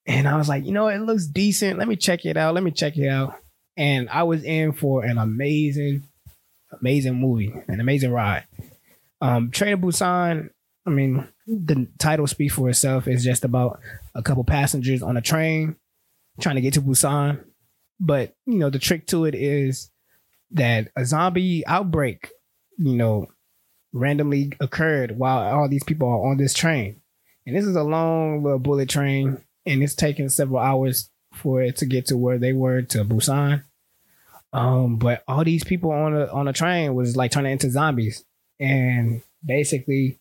and 0.07 0.28
I 0.28 0.37
was 0.37 0.49
like, 0.49 0.64
you 0.64 0.73
know, 0.73 0.88
it 0.88 0.99
looks 0.99 1.26
decent. 1.26 1.78
Let 1.78 1.88
me 1.88 1.97
check 1.97 2.25
it 2.25 2.37
out. 2.37 2.55
Let 2.55 2.64
me 2.64 2.71
check 2.71 2.97
it 2.97 3.09
out. 3.09 3.35
And 3.76 4.09
I 4.09 4.23
was 4.23 4.42
in 4.42 4.73
for 4.73 5.04
an 5.04 5.18
amazing, 5.18 6.04
amazing 6.80 7.14
movie, 7.14 7.54
an 7.68 7.80
amazing 7.80 8.12
ride. 8.12 8.45
Um, 9.21 9.50
Train 9.50 9.73
to 9.73 9.87
Busan. 9.87 10.50
I 10.87 10.90
mean, 10.90 11.28
the 11.47 11.88
title 11.99 12.26
speaks 12.26 12.54
for 12.54 12.68
itself. 12.68 13.09
It's 13.09 13.25
just 13.25 13.45
about 13.45 13.80
a 14.14 14.23
couple 14.23 14.45
passengers 14.45 15.02
on 15.02 15.16
a 15.16 15.23
train 15.23 15.76
trying 16.40 16.56
to 16.56 16.61
get 16.61 16.75
to 16.75 16.83
Busan. 16.83 17.45
But 17.99 18.35
you 18.47 18.59
know, 18.59 18.71
the 18.71 18.78
trick 18.78 19.06
to 19.09 19.25
it 19.25 19.35
is 19.35 19.90
that 20.52 20.88
a 20.97 21.04
zombie 21.04 21.66
outbreak, 21.66 22.30
you 22.78 22.95
know, 22.95 23.28
randomly 23.92 24.52
occurred 24.61 25.18
while 25.18 25.54
all 25.54 25.68
these 25.68 25.85
people 25.85 26.09
are 26.09 26.30
on 26.30 26.37
this 26.37 26.54
train. 26.54 27.00
And 27.47 27.56
this 27.56 27.64
is 27.64 27.76
a 27.76 27.83
long 27.83 28.42
little 28.42 28.59
bullet 28.59 28.88
train, 28.88 29.42
and 29.64 29.83
it's 29.83 29.95
taking 29.95 30.28
several 30.28 30.59
hours 30.59 31.11
for 31.37 31.62
it 31.62 31.76
to 31.76 31.87
get 31.87 32.07
to 32.07 32.16
where 32.16 32.38
they 32.38 32.52
were 32.52 32.83
to 32.83 33.05
Busan. 33.05 33.62
Um, 34.52 34.97
but 34.97 35.23
all 35.28 35.45
these 35.45 35.64
people 35.64 35.90
on 35.90 36.14
a 36.16 36.26
on 36.26 36.49
a 36.49 36.52
train 36.52 36.95
was 36.95 37.16
like 37.16 37.31
turning 37.31 37.52
into 37.52 37.71
zombies, 37.71 38.25
and 38.59 39.23
basically, 39.45 40.19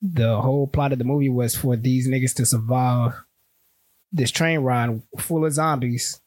the 0.00 0.40
whole 0.40 0.66
plot 0.66 0.92
of 0.92 0.98
the 0.98 1.04
movie 1.04 1.28
was 1.28 1.54
for 1.54 1.76
these 1.76 2.08
niggas 2.08 2.34
to 2.34 2.46
survive 2.46 3.12
this 4.10 4.30
train 4.30 4.60
ride 4.60 5.02
full 5.18 5.44
of 5.44 5.52
zombies 5.52 6.20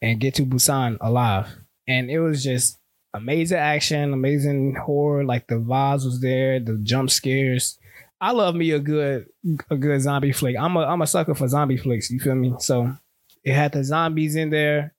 and 0.00 0.20
get 0.20 0.34
to 0.34 0.46
Busan 0.46 0.96
alive. 1.00 1.48
And 1.88 2.10
it 2.10 2.20
was 2.20 2.42
just 2.42 2.78
amazing 3.12 3.58
action, 3.58 4.12
amazing 4.12 4.76
horror. 4.76 5.24
Like 5.24 5.46
the 5.46 5.56
vibes 5.56 6.04
was 6.04 6.20
there, 6.20 6.60
the 6.60 6.78
jump 6.82 7.10
scares. 7.10 7.78
I 8.20 8.32
love 8.32 8.54
me 8.54 8.70
a 8.70 8.78
good 8.78 9.26
a 9.70 9.76
good 9.76 10.00
zombie 10.00 10.32
flick. 10.32 10.56
I'm 10.58 10.76
a 10.76 10.80
I'm 10.80 11.02
a 11.02 11.06
sucker 11.06 11.34
for 11.34 11.48
zombie 11.48 11.76
flicks. 11.76 12.10
You 12.10 12.20
feel 12.20 12.34
me? 12.34 12.54
So 12.60 12.96
it 13.46 13.54
had 13.54 13.70
the 13.70 13.84
zombies 13.84 14.34
in 14.34 14.50
there, 14.50 14.92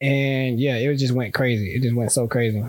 and 0.00 0.58
yeah, 0.58 0.74
it 0.74 0.96
just 0.96 1.14
went 1.14 1.32
crazy. 1.32 1.76
It 1.76 1.82
just 1.82 1.94
went 1.94 2.10
so 2.10 2.26
crazy. 2.26 2.64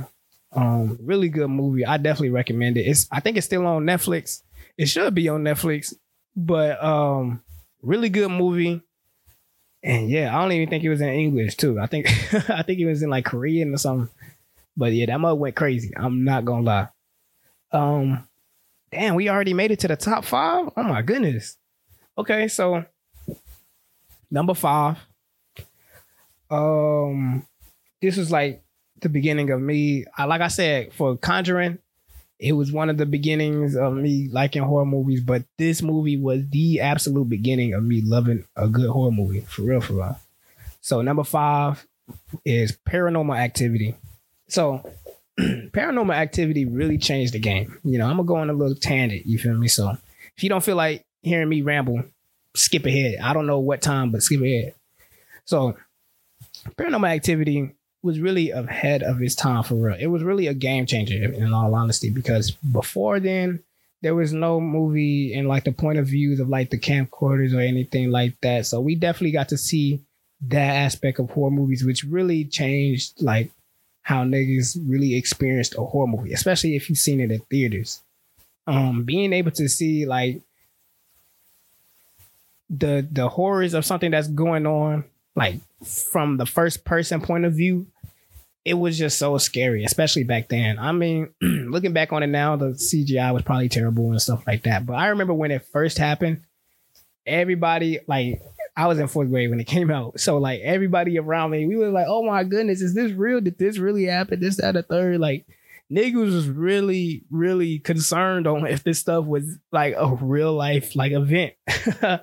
Um, 0.51 0.99
really 1.01 1.29
good 1.29 1.47
movie. 1.47 1.83
I 1.83 1.97
definitely 1.97 2.29
recommend 2.29 2.77
it. 2.77 2.81
It's 2.81 3.07
I 3.11 3.19
think 3.19 3.35
it's 3.35 3.47
still 3.47 3.65
on 3.65 3.85
Netflix. 3.85 4.43
It 4.77 4.85
should 4.85 5.15
be 5.15 5.27
on 5.27 5.43
Netflix, 5.43 5.95
but 6.35 6.81
um, 6.83 7.41
really 7.81 8.09
good 8.09 8.29
movie. 8.29 8.83
And 9.81 10.11
yeah, 10.11 10.37
I 10.37 10.43
don't 10.43 10.51
even 10.51 10.69
think 10.69 10.83
it 10.83 10.89
was 10.89 11.01
in 11.01 11.09
English 11.09 11.57
too. 11.57 11.79
I 11.79 11.87
think 11.87 12.05
I 12.49 12.61
think 12.61 12.79
it 12.79 12.85
was 12.85 13.01
in 13.01 13.09
like 13.09 13.25
Korean 13.25 13.73
or 13.73 13.77
something. 13.77 14.09
But 14.77 14.93
yeah, 14.93 15.07
that 15.07 15.19
mug 15.19 15.39
went 15.39 15.55
crazy. 15.55 15.91
I'm 15.97 16.23
not 16.23 16.45
gonna 16.45 16.61
lie. 16.63 16.87
Um, 17.71 18.27
damn, 18.91 19.15
we 19.15 19.27
already 19.27 19.55
made 19.55 19.71
it 19.71 19.79
to 19.79 19.87
the 19.87 19.95
top 19.95 20.23
five. 20.23 20.69
Oh 20.77 20.83
my 20.83 21.01
goodness. 21.01 21.57
Okay, 22.15 22.47
so 22.47 22.85
number 24.31 24.53
five. 24.53 24.97
Um, 26.49 27.45
this 28.01 28.17
was 28.17 28.31
like 28.31 28.63
the 29.01 29.09
beginning 29.09 29.51
of 29.51 29.61
me. 29.61 30.05
I 30.17 30.25
like 30.25 30.41
I 30.41 30.47
said 30.47 30.93
for 30.93 31.17
Conjuring, 31.17 31.79
it 32.39 32.53
was 32.53 32.71
one 32.71 32.89
of 32.89 32.97
the 32.97 33.05
beginnings 33.05 33.75
of 33.75 33.93
me 33.93 34.29
liking 34.31 34.63
horror 34.63 34.85
movies. 34.85 35.21
But 35.21 35.43
this 35.57 35.81
movie 35.81 36.17
was 36.17 36.47
the 36.49 36.79
absolute 36.79 37.29
beginning 37.29 37.73
of 37.73 37.83
me 37.83 38.01
loving 38.01 38.45
a 38.55 38.67
good 38.67 38.89
horror 38.89 39.11
movie 39.11 39.41
for 39.41 39.63
real, 39.63 39.81
for 39.81 39.93
real. 39.93 40.19
So 40.81 41.01
number 41.01 41.23
five 41.23 41.85
is 42.45 42.77
Paranormal 42.87 43.37
Activity. 43.37 43.95
So 44.47 44.89
paranormal 45.39 46.15
activity 46.15 46.65
really 46.65 46.97
changed 46.97 47.33
the 47.33 47.39
game. 47.39 47.77
You 47.83 47.97
know, 47.97 48.05
I'm 48.05 48.17
gonna 48.17 48.27
go 48.27 48.35
on 48.37 48.49
a 48.49 48.53
little 48.53 48.75
tangent, 48.75 49.25
you 49.25 49.37
feel 49.37 49.55
me? 49.55 49.67
So 49.67 49.97
if 50.35 50.43
you 50.43 50.49
don't 50.49 50.63
feel 50.63 50.75
like 50.75 51.05
hearing 51.21 51.49
me 51.49 51.61
ramble, 51.61 52.03
skip 52.55 52.85
ahead. 52.85 53.19
I 53.21 53.33
don't 53.33 53.47
know 53.47 53.59
what 53.59 53.81
time, 53.81 54.11
but 54.11 54.23
skip 54.23 54.41
ahead. 54.41 54.73
So 55.45 55.77
paranormal 56.77 57.09
activity 57.09 57.71
was 58.01 58.19
really 58.19 58.51
ahead 58.51 59.03
of 59.03 59.21
its 59.21 59.35
time 59.35 59.63
for 59.63 59.75
real. 59.75 59.97
It 59.99 60.07
was 60.07 60.23
really 60.23 60.47
a 60.47 60.53
game 60.53 60.85
changer 60.85 61.31
in 61.31 61.53
all 61.53 61.75
honesty, 61.75 62.09
because 62.09 62.51
before 62.51 63.19
then 63.19 63.59
there 64.01 64.15
was 64.15 64.31
no 64.31 64.61
movie 64.61 65.33
in 65.33 65.47
like 65.47 65.65
the 65.65 65.73
point 65.73 65.99
of 65.99 66.07
views 66.07 66.39
of 66.39 66.47
like 66.47 66.69
the 66.69 66.79
camcorders 66.79 67.53
or 67.53 67.59
anything 67.59 68.11
like 68.11 68.39
that. 68.41 68.65
So 68.65 68.79
we 68.79 68.95
definitely 68.95 69.31
got 69.31 69.49
to 69.49 69.57
see 69.57 69.99
that 70.47 70.75
aspect 70.75 71.19
of 71.19 71.29
horror 71.29 71.51
movies, 71.51 71.83
which 71.83 72.05
really 72.05 72.45
changed 72.45 73.21
like 73.21 73.51
how 74.03 74.23
niggas 74.23 74.79
really 74.87 75.15
experienced 75.15 75.75
a 75.77 75.83
horror 75.83 76.07
movie, 76.07 76.31
especially 76.31 76.77
if 76.77 76.89
you've 76.89 76.97
seen 76.97 77.19
it 77.19 77.31
in 77.31 77.41
theaters. 77.49 78.01
Um, 78.65 79.03
being 79.03 79.33
able 79.33 79.51
to 79.51 79.67
see 79.67 80.05
like 80.05 80.41
the 82.69 83.07
the 83.11 83.29
horrors 83.29 83.73
of 83.73 83.85
something 83.85 84.11
that's 84.11 84.27
going 84.27 84.65
on, 84.65 85.05
like 85.35 85.55
from 86.11 86.37
the 86.37 86.45
first 86.45 86.85
person 86.85 87.21
point 87.21 87.45
of 87.45 87.53
view, 87.53 87.87
it 88.65 88.75
was 88.75 88.97
just 88.97 89.17
so 89.17 89.37
scary, 89.37 89.83
especially 89.83 90.23
back 90.23 90.49
then. 90.49 90.77
I 90.77 90.91
mean, 90.91 91.29
looking 91.41 91.93
back 91.93 92.13
on 92.13 92.23
it 92.23 92.27
now, 92.27 92.55
the 92.55 92.71
CGI 92.71 93.33
was 93.33 93.43
probably 93.43 93.69
terrible 93.69 94.11
and 94.11 94.21
stuff 94.21 94.43
like 94.45 94.63
that. 94.63 94.85
But 94.85 94.93
I 94.93 95.07
remember 95.07 95.33
when 95.33 95.51
it 95.51 95.65
first 95.65 95.97
happened, 95.97 96.43
everybody 97.25 97.99
like 98.07 98.41
I 98.75 98.87
was 98.87 98.99
in 98.99 99.07
fourth 99.07 99.29
grade 99.29 99.49
when 99.49 99.59
it 99.59 99.67
came 99.67 99.91
out. 99.91 100.19
So 100.19 100.37
like 100.37 100.61
everybody 100.61 101.17
around 101.17 101.51
me, 101.51 101.65
we 101.65 101.75
were 101.77 101.89
like, 101.89 102.07
oh 102.07 102.23
my 102.23 102.43
goodness, 102.43 102.81
is 102.81 102.93
this 102.93 103.11
real? 103.11 103.41
Did 103.41 103.57
this 103.57 103.77
really 103.77 104.05
happen? 104.05 104.39
This, 104.39 104.57
that, 104.57 104.75
a 104.75 104.83
third. 104.83 105.19
Like 105.19 105.45
niggas 105.91 106.33
was 106.33 106.49
really, 106.49 107.23
really 107.31 107.79
concerned 107.79 108.47
on 108.47 108.67
if 108.67 108.83
this 108.83 108.99
stuff 108.99 109.25
was 109.25 109.57
like 109.71 109.95
a 109.97 110.15
real 110.15 110.53
life 110.53 110.95
like 110.95 111.11
event. 111.11 111.53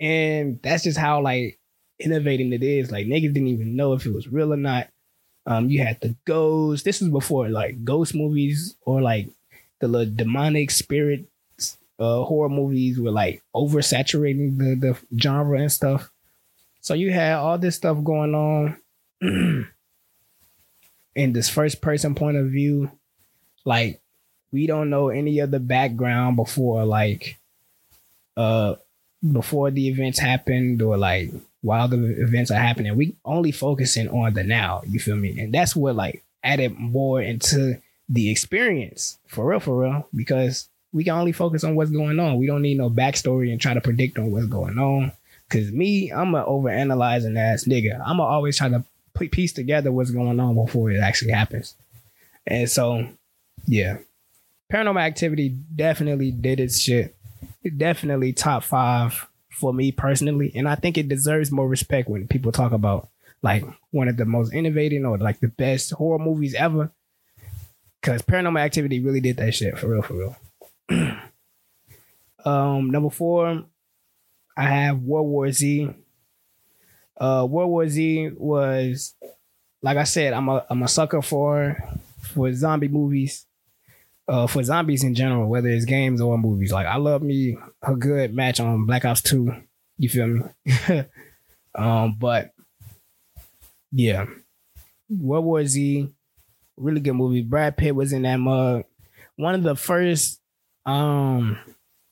and 0.00 0.58
that's 0.62 0.84
just 0.84 0.98
how 0.98 1.20
like 1.20 1.58
innovating 1.98 2.52
it 2.52 2.62
is. 2.62 2.90
Like 2.90 3.06
niggas 3.06 3.34
didn't 3.34 3.48
even 3.48 3.76
know 3.76 3.92
if 3.92 4.06
it 4.06 4.14
was 4.14 4.28
real 4.28 4.52
or 4.52 4.56
not. 4.56 4.88
Um, 5.46 5.68
you 5.68 5.82
had 5.82 6.00
the 6.00 6.16
ghosts. 6.24 6.84
This 6.84 7.00
was 7.00 7.10
before 7.10 7.48
like 7.48 7.84
ghost 7.84 8.14
movies 8.14 8.76
or 8.82 9.00
like 9.00 9.28
the 9.80 9.88
little 9.88 10.12
demonic 10.14 10.70
spirit 10.70 11.26
uh, 11.98 12.22
horror 12.24 12.48
movies 12.48 12.98
were 12.98 13.10
like 13.10 13.42
oversaturating 13.54 14.58
the, 14.58 14.74
the 14.74 15.18
genre 15.20 15.60
and 15.60 15.70
stuff. 15.70 16.10
So 16.80 16.94
you 16.94 17.12
had 17.12 17.34
all 17.34 17.58
this 17.58 17.76
stuff 17.76 18.02
going 18.02 18.34
on 18.34 18.76
in 21.14 21.32
this 21.32 21.50
first 21.50 21.82
person 21.82 22.14
point 22.14 22.38
of 22.38 22.46
view. 22.46 22.90
Like 23.66 24.00
we 24.50 24.66
don't 24.66 24.88
know 24.88 25.10
any 25.10 25.40
of 25.40 25.50
the 25.50 25.60
background 25.60 26.36
before 26.36 26.84
like 26.86 27.38
uh 28.36 28.76
before 29.32 29.70
the 29.70 29.88
events 29.88 30.18
happened 30.18 30.82
or 30.82 30.96
like 30.96 31.30
while 31.62 31.88
the 31.88 32.02
events 32.22 32.50
are 32.50 32.58
happening. 32.58 32.96
We 32.96 33.16
only 33.24 33.52
focusing 33.52 34.08
on 34.08 34.34
the 34.34 34.44
now, 34.44 34.82
you 34.86 34.98
feel 34.98 35.16
me? 35.16 35.38
And 35.40 35.52
that's 35.52 35.76
what 35.76 35.94
like 35.94 36.22
added 36.42 36.78
more 36.78 37.20
into 37.20 37.80
the 38.08 38.30
experience 38.30 39.18
for 39.26 39.46
real, 39.46 39.60
for 39.60 39.82
real. 39.82 40.08
Because 40.14 40.68
we 40.92 41.04
can 41.04 41.14
only 41.14 41.32
focus 41.32 41.64
on 41.64 41.76
what's 41.76 41.90
going 41.90 42.18
on. 42.18 42.36
We 42.36 42.46
don't 42.46 42.62
need 42.62 42.78
no 42.78 42.90
backstory 42.90 43.52
and 43.52 43.60
try 43.60 43.74
to 43.74 43.80
predict 43.80 44.18
on 44.18 44.30
what's 44.30 44.46
going 44.46 44.78
on. 44.78 45.12
Cause 45.48 45.70
me, 45.72 46.10
I'm 46.12 46.34
a 46.34 46.44
overanalyzing 46.44 47.36
ass 47.36 47.64
nigga. 47.64 48.00
I'm 48.04 48.20
always 48.20 48.56
trying 48.56 48.72
to 48.72 48.84
piece 49.28 49.52
together 49.52 49.92
what's 49.92 50.10
going 50.10 50.40
on 50.40 50.54
before 50.54 50.90
it 50.90 51.00
actually 51.00 51.32
happens. 51.32 51.74
And 52.46 52.70
so, 52.70 53.06
yeah, 53.66 53.98
Paranormal 54.72 55.02
Activity 55.02 55.50
definitely 55.74 56.30
did 56.30 56.60
its 56.60 56.78
shit. 56.78 57.14
It 57.62 57.78
definitely 57.78 58.32
top 58.32 58.62
five 58.62 59.28
for 59.50 59.74
me 59.74 59.92
personally, 59.92 60.52
and 60.54 60.68
I 60.68 60.74
think 60.74 60.96
it 60.96 61.08
deserves 61.08 61.50
more 61.50 61.68
respect 61.68 62.08
when 62.08 62.26
people 62.26 62.52
talk 62.52 62.72
about 62.72 63.08
like 63.42 63.64
one 63.90 64.08
of 64.08 64.16
the 64.16 64.24
most 64.24 64.52
innovating 64.52 65.04
or 65.04 65.18
like 65.18 65.40
the 65.40 65.48
best 65.48 65.92
horror 65.92 66.18
movies 66.18 66.54
ever. 66.54 66.90
Cause 68.02 68.22
Paranormal 68.22 68.60
Activity 68.60 69.00
really 69.00 69.20
did 69.20 69.36
that 69.36 69.54
shit 69.54 69.78
for 69.78 69.88
real, 69.88 70.02
for 70.02 70.14
real. 70.88 71.16
um, 72.44 72.90
number 72.90 73.10
four, 73.10 73.64
I 74.56 74.62
have 74.62 75.02
World 75.02 75.26
War 75.26 75.52
Z. 75.52 75.90
Uh, 77.18 77.46
World 77.48 77.70
War 77.70 77.88
Z 77.88 78.30
was, 78.36 79.14
like 79.82 79.98
I 79.98 80.04
said, 80.04 80.32
I'm 80.32 80.48
a 80.48 80.64
I'm 80.70 80.82
a 80.82 80.88
sucker 80.88 81.20
for 81.20 81.76
for 82.22 82.52
zombie 82.54 82.88
movies. 82.88 83.46
Uh, 84.30 84.46
for 84.46 84.62
zombies 84.62 85.02
in 85.02 85.12
general, 85.12 85.48
whether 85.48 85.68
it's 85.68 85.84
games 85.84 86.20
or 86.20 86.38
movies. 86.38 86.70
Like 86.70 86.86
I 86.86 86.98
love 86.98 87.20
me 87.20 87.56
a 87.82 87.96
good 87.96 88.32
match 88.32 88.60
on 88.60 88.86
Black 88.86 89.04
Ops 89.04 89.22
Two. 89.22 89.52
You 89.98 90.08
feel 90.08 90.28
me? 90.28 90.42
um, 91.74 92.16
but 92.16 92.52
yeah, 93.90 94.26
World 95.08 95.44
War 95.44 95.66
Z, 95.66 96.08
really 96.76 97.00
good 97.00 97.14
movie. 97.14 97.42
Brad 97.42 97.76
Pitt 97.76 97.96
was 97.96 98.12
in 98.12 98.22
that 98.22 98.36
mug. 98.36 98.84
One 99.34 99.56
of 99.56 99.64
the 99.64 99.74
first 99.74 100.40
um 100.86 101.58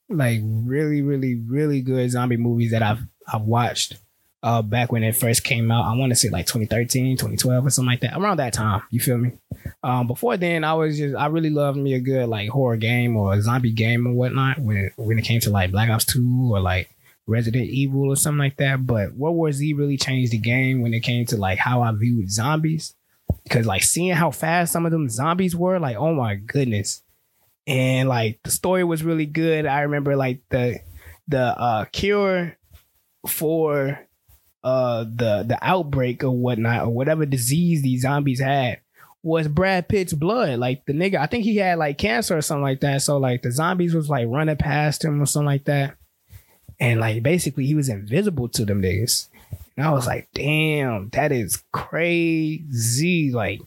like 0.08 0.40
really 0.42 1.02
really 1.02 1.36
really 1.36 1.82
good 1.82 2.10
zombie 2.10 2.36
movies 2.36 2.72
that 2.72 2.82
I've 2.82 3.02
I've 3.32 3.42
watched 3.42 3.96
uh 4.42 4.62
back 4.62 4.92
when 4.92 5.02
it 5.02 5.16
first 5.16 5.44
came 5.44 5.70
out. 5.70 5.84
I 5.84 5.96
want 5.96 6.10
to 6.10 6.16
say 6.16 6.28
like 6.28 6.46
2013, 6.46 7.16
2012 7.16 7.66
or 7.66 7.70
something 7.70 7.90
like 7.90 8.00
that. 8.00 8.16
Around 8.16 8.38
that 8.38 8.52
time, 8.52 8.82
you 8.90 9.00
feel 9.00 9.18
me? 9.18 9.32
Um 9.82 10.06
before 10.06 10.36
then 10.36 10.64
I 10.64 10.74
was 10.74 10.98
just 10.98 11.16
I 11.16 11.26
really 11.26 11.50
loved 11.50 11.78
me 11.78 11.94
a 11.94 12.00
good 12.00 12.28
like 12.28 12.48
horror 12.50 12.76
game 12.76 13.16
or 13.16 13.34
a 13.34 13.42
zombie 13.42 13.72
game 13.72 14.06
or 14.06 14.12
whatnot 14.12 14.58
when 14.58 14.76
it, 14.76 14.92
when 14.96 15.18
it 15.18 15.24
came 15.24 15.40
to 15.40 15.50
like 15.50 15.70
Black 15.70 15.90
Ops 15.90 16.04
2 16.06 16.50
or 16.52 16.60
like 16.60 16.90
Resident 17.26 17.68
Evil 17.68 18.10
or 18.10 18.16
something 18.16 18.38
like 18.38 18.56
that. 18.56 18.86
But 18.86 19.14
World 19.14 19.36
War 19.36 19.52
Z 19.52 19.72
really 19.74 19.96
changed 19.96 20.32
the 20.32 20.38
game 20.38 20.82
when 20.82 20.94
it 20.94 21.00
came 21.00 21.26
to 21.26 21.36
like 21.36 21.58
how 21.58 21.82
I 21.82 21.92
viewed 21.92 22.30
zombies. 22.30 22.94
Because 23.44 23.66
like 23.66 23.82
seeing 23.82 24.14
how 24.14 24.30
fast 24.30 24.72
some 24.72 24.86
of 24.86 24.92
them 24.92 25.08
zombies 25.08 25.54
were, 25.54 25.78
like, 25.78 25.96
oh 25.96 26.14
my 26.14 26.34
goodness 26.34 27.02
and 27.68 28.08
like 28.08 28.40
the 28.42 28.50
story 28.50 28.82
was 28.82 29.04
really 29.04 29.26
good. 29.26 29.66
I 29.66 29.82
remember 29.82 30.16
like 30.16 30.40
the 30.48 30.80
the 31.28 31.38
uh 31.38 31.84
cure 31.92 32.56
for 33.26 34.00
uh 34.64 35.04
the 35.04 35.44
the 35.46 35.58
outbreak 35.62 36.24
or 36.24 36.30
whatnot 36.30 36.82
or 36.82 36.88
whatever 36.88 37.24
disease 37.24 37.82
these 37.82 38.02
zombies 38.02 38.40
had 38.40 38.80
was 39.22 39.48
Brad 39.48 39.88
Pitt's 39.88 40.12
blood. 40.12 40.58
Like 40.58 40.84
the 40.86 40.92
nigga, 40.92 41.16
I 41.16 41.26
think 41.26 41.44
he 41.44 41.56
had 41.56 41.78
like 41.78 41.98
cancer 41.98 42.36
or 42.36 42.42
something 42.42 42.62
like 42.62 42.80
that. 42.80 43.02
So 43.02 43.18
like 43.18 43.42
the 43.42 43.52
zombies 43.52 43.94
was 43.94 44.08
like 44.08 44.28
running 44.28 44.56
past 44.56 45.04
him 45.04 45.20
or 45.20 45.26
something 45.26 45.46
like 45.46 45.64
that. 45.64 45.96
And 46.80 47.00
like 47.00 47.22
basically 47.22 47.66
he 47.66 47.74
was 47.74 47.88
invisible 47.88 48.48
to 48.50 48.64
them 48.64 48.82
niggas. 48.82 49.28
And 49.76 49.86
I 49.86 49.92
was 49.92 50.06
like, 50.06 50.28
damn, 50.34 51.08
that 51.10 51.32
is 51.32 51.62
crazy. 51.72 53.32
Like 53.32 53.60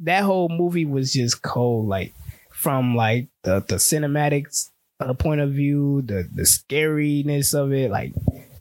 that 0.00 0.24
whole 0.24 0.48
movie 0.48 0.86
was 0.86 1.12
just 1.12 1.42
cold. 1.42 1.86
Like 1.86 2.12
from 2.50 2.96
like 2.96 3.28
the 3.42 3.60
the 3.60 3.76
cinematics 3.76 4.70
uh, 5.00 5.12
point 5.14 5.40
of 5.40 5.52
view, 5.52 6.02
the 6.02 6.28
the 6.32 6.42
scariness 6.42 7.54
of 7.54 7.72
it, 7.72 7.90
like 7.90 8.14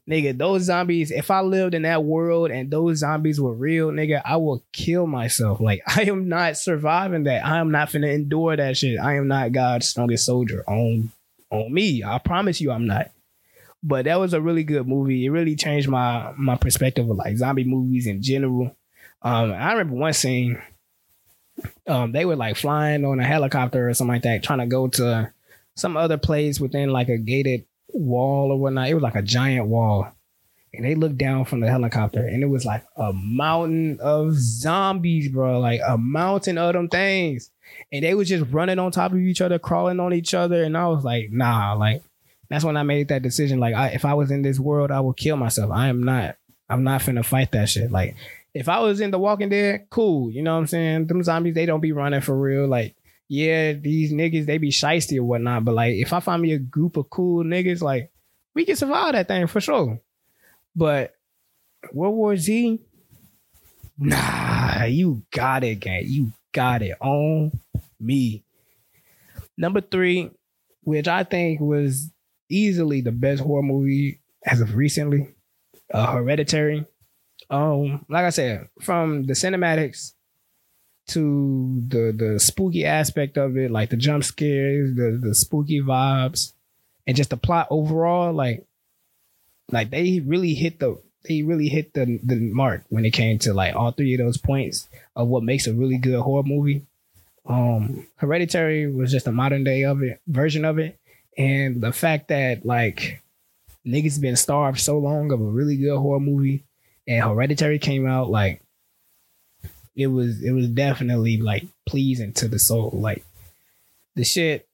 nigga, 0.10 0.38
those 0.38 0.64
zombies, 0.64 1.12
if 1.12 1.32
I 1.32 1.42
lived 1.42 1.74
in 1.74 1.84
that 1.84 2.04
world 2.04 2.52
and 2.52 2.70
those 2.70 3.00
zombies 3.00 3.40
were 3.40 3.54
real, 3.54 3.90
nigga, 3.90 4.22
I 4.24 4.38
will 4.38 4.64
kill 4.72 5.08
myself. 5.08 5.60
Like, 5.60 5.82
I 5.88 6.04
am 6.04 6.28
not 6.28 6.58
surviving 6.58 7.24
that. 7.24 7.46
I 7.46 7.60
am 7.60 7.72
not 7.72 7.90
finna 7.90 8.14
endure 8.14 8.56
that 8.56 8.78
shit. 8.78 9.00
I 9.00 9.16
am 9.16 9.28
not 9.28 9.52
God's 9.52 9.90
strongest 9.90 10.26
soldier 10.26 10.64
on 10.68 11.12
on 11.50 11.72
me. 11.72 12.04
I 12.04 12.18
promise 12.18 12.60
you 12.60 12.72
I'm 12.72 12.88
not. 12.88 13.12
But 13.86 14.06
that 14.06 14.20
was 14.20 14.34
a 14.34 14.42
really 14.42 14.64
good 14.64 14.88
movie. 14.88 15.26
It 15.26 15.30
really 15.30 15.56
changed 15.56 15.90
my 15.90 16.34
my 16.38 16.56
perspective 16.56 17.10
of 17.10 17.18
like 17.18 17.38
zombie 17.38 17.66
movies 17.66 18.08
in 18.08 18.22
general. 18.22 18.76
Um, 19.22 19.52
I 19.52 19.74
remember 19.74 19.96
one 19.96 20.14
scene. 20.14 20.62
Um, 21.86 22.12
they 22.12 22.26
were 22.26 22.36
like 22.36 22.56
flying 22.56 23.06
on 23.06 23.20
a 23.20 23.24
helicopter 23.24 23.88
or 23.88 23.94
something 23.94 24.16
like 24.16 24.24
that, 24.24 24.42
trying 24.42 24.60
to 24.60 24.66
go 24.66 24.88
to 24.88 25.32
some 25.76 25.98
other 25.98 26.18
place 26.18 26.60
within 26.60 26.90
like 26.90 27.10
a 27.10 27.18
gated 27.18 27.66
wall 27.94 28.52
or 28.52 28.60
whatnot. 28.60 28.90
It 28.90 28.94
was 28.94 29.04
like 29.04 29.16
a 29.16 29.22
giant 29.22 29.68
wall. 29.68 30.08
And 30.76 30.84
they 30.84 30.96
looked 30.96 31.20
down 31.20 31.46
from 31.46 31.60
the 31.60 31.70
helicopter 31.70 32.26
and 32.26 32.42
it 32.42 32.48
was 32.48 32.66
like 32.66 32.84
a 32.98 33.14
mountain 33.14 34.00
of 34.02 34.34
zombies, 34.34 35.30
bro. 35.30 35.60
Like 35.60 35.82
a 35.88 35.98
mountain 35.98 36.58
of 36.58 36.74
them 36.74 36.90
things. 36.90 37.52
And 37.92 38.04
they 38.04 38.16
was 38.16 38.28
just 38.28 38.52
running 38.52 38.80
on 38.80 38.92
top 38.92 39.12
of 39.12 39.20
each 39.20 39.42
other, 39.42 39.60
crawling 39.60 40.00
on 40.00 40.14
each 40.14 40.34
other. 40.34 40.64
And 40.64 40.76
I 40.76 40.88
was 40.88 41.04
like, 41.04 41.32
nah, 41.32 41.74
like 41.74 42.02
that's 42.50 42.64
when 42.64 42.78
I 42.78 42.84
made 42.84 43.08
that 43.08 43.24
decision. 43.24 43.60
Like, 43.60 43.74
I, 43.74 43.90
if 43.90 44.06
I 44.06 44.14
was 44.14 44.30
in 44.30 44.44
this 44.44 44.60
world, 44.60 44.92
I 44.92 45.00
would 45.00 45.18
kill 45.18 45.38
myself. 45.38 45.72
I 45.72 45.88
am 45.88 46.04
not, 46.04 46.36
I'm 46.70 46.84
not 46.84 47.02
finna 47.02 47.26
fight 47.26 47.52
that 47.52 47.70
shit. 47.70 47.92
Like, 47.92 48.16
if 48.54 48.70
I 48.70 48.80
was 48.80 49.02
in 49.02 49.10
The 49.12 49.18
Walking 49.18 49.50
Dead, 49.50 49.88
cool. 49.90 50.30
You 50.30 50.44
know 50.44 50.54
what 50.54 50.60
I'm 50.60 50.68
saying? 50.68 51.08
Them 51.08 51.24
zombies, 51.24 51.56
they 51.56 51.66
don't 51.66 51.82
be 51.82 51.94
running 51.94 52.22
for 52.22 52.38
real. 52.38 52.68
Like, 52.68 52.96
yeah, 53.28 53.74
these 53.74 54.12
niggas 54.14 54.46
they 54.46 54.58
be 54.58 54.70
shisty 54.70 55.18
or 55.18 55.24
whatnot. 55.24 55.66
But 55.66 55.76
like, 55.76 55.96
if 55.96 56.14
I 56.14 56.20
find 56.20 56.42
me 56.42 56.54
a 56.54 56.60
group 56.60 56.98
of 56.98 57.10
cool 57.10 57.44
niggas, 57.44 57.82
like 57.82 58.12
we 58.54 58.66
can 58.66 58.76
survive 58.76 59.14
that 59.14 59.28
thing 59.28 59.48
for 59.48 59.62
sure. 59.62 60.00
But 60.76 61.16
World 61.92 62.16
War 62.16 62.38
Z, 62.38 62.80
nah, 63.98 64.84
you 64.86 65.24
got 65.32 65.64
it, 65.64 65.80
gang. 65.80 66.04
You 66.06 66.32
got 66.52 66.82
it 66.82 66.96
on 67.00 67.52
me. 68.00 68.44
Number 69.58 69.82
three, 69.82 70.32
which 70.82 71.08
I 71.08 71.24
think 71.24 71.60
was 71.60 72.10
easily 72.50 73.02
the 73.02 73.12
best 73.12 73.42
horror 73.42 73.64
movie 73.64 74.20
as 74.46 74.62
of 74.62 74.76
recently, 74.76 75.30
uh, 75.94 76.12
Hereditary. 76.12 76.86
Um, 77.50 78.06
like 78.10 78.26
I 78.26 78.30
said, 78.30 78.68
from 78.82 79.24
the 79.24 79.34
cinematics 79.34 80.14
to 81.08 81.84
the 81.88 82.14
the 82.16 82.40
spooky 82.40 82.86
aspect 82.86 83.38
of 83.38 83.58
it, 83.58 83.72
like 83.72 83.90
the 83.90 83.98
jump 83.98 84.24
scares, 84.24 84.96
the 84.96 85.20
the 85.22 85.36
spooky 85.36 85.82
vibes, 85.82 86.54
and 87.06 87.18
just 87.18 87.30
the 87.30 87.38
plot 87.38 87.68
overall, 87.70 88.34
like 88.34 88.66
like 89.72 89.90
they 89.90 90.22
really 90.26 90.54
hit 90.54 90.80
the 90.80 90.98
they 91.28 91.42
really 91.44 91.68
hit 91.68 91.94
the 91.94 92.20
the 92.24 92.36
mark 92.36 92.84
when 92.90 93.06
it 93.06 93.12
came 93.12 93.40
to 93.40 93.54
like 93.54 93.76
all 93.76 93.92
three 93.92 94.14
of 94.14 94.20
those 94.20 94.38
points 94.38 94.88
of 95.16 95.28
what 95.28 95.44
makes 95.44 95.68
a 95.68 95.74
really 95.74 95.98
good 95.98 96.20
horror 96.20 96.44
movie. 96.44 96.86
Um 97.46 98.08
Hereditary 98.18 98.92
was 98.92 99.12
just 99.12 99.28
a 99.28 99.32
modern 99.32 99.64
day 99.64 99.84
of 99.84 100.02
it 100.04 100.22
version 100.28 100.66
of 100.66 100.80
it. 100.80 100.98
And 101.38 101.82
the 101.82 101.92
fact 101.92 102.30
that 102.30 102.66
like 102.66 103.22
niggas 103.86 104.22
been 104.22 104.36
starved 104.36 104.80
so 104.80 104.98
long 104.98 105.32
of 105.32 105.42
a 105.42 105.46
really 105.46 105.76
good 105.78 105.98
horror 105.98 106.20
movie 106.20 106.64
and 107.08 107.24
Hereditary 107.24 107.80
came 107.80 108.08
out 108.08 108.30
like 108.30 108.63
it 109.96 110.08
was 110.08 110.42
it 110.44 110.52
was 110.52 110.68
definitely 110.68 111.38
like 111.38 111.66
pleasing 111.86 112.34
to 112.34 112.48
the 112.48 112.60
soul. 112.60 112.92
Like 112.94 113.24
the 114.16 114.24
shit 114.24 114.68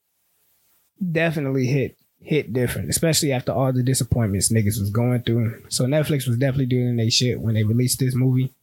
definitely 1.12 1.68
hit 1.68 1.98
hit 2.22 2.54
different, 2.54 2.90
especially 2.90 3.32
after 3.32 3.52
all 3.52 3.72
the 3.72 3.84
disappointments 3.84 4.52
niggas 4.52 4.80
was 4.80 4.90
going 4.90 5.22
through. 5.24 5.62
So 5.70 5.86
Netflix 5.86 6.28
was 6.28 6.38
definitely 6.38 6.68
doing 6.68 6.98
their 6.98 7.10
shit 7.10 7.40
when 7.40 7.56
they 7.56 7.64
released 7.64 8.00
this 8.00 8.16
movie. 8.16 8.54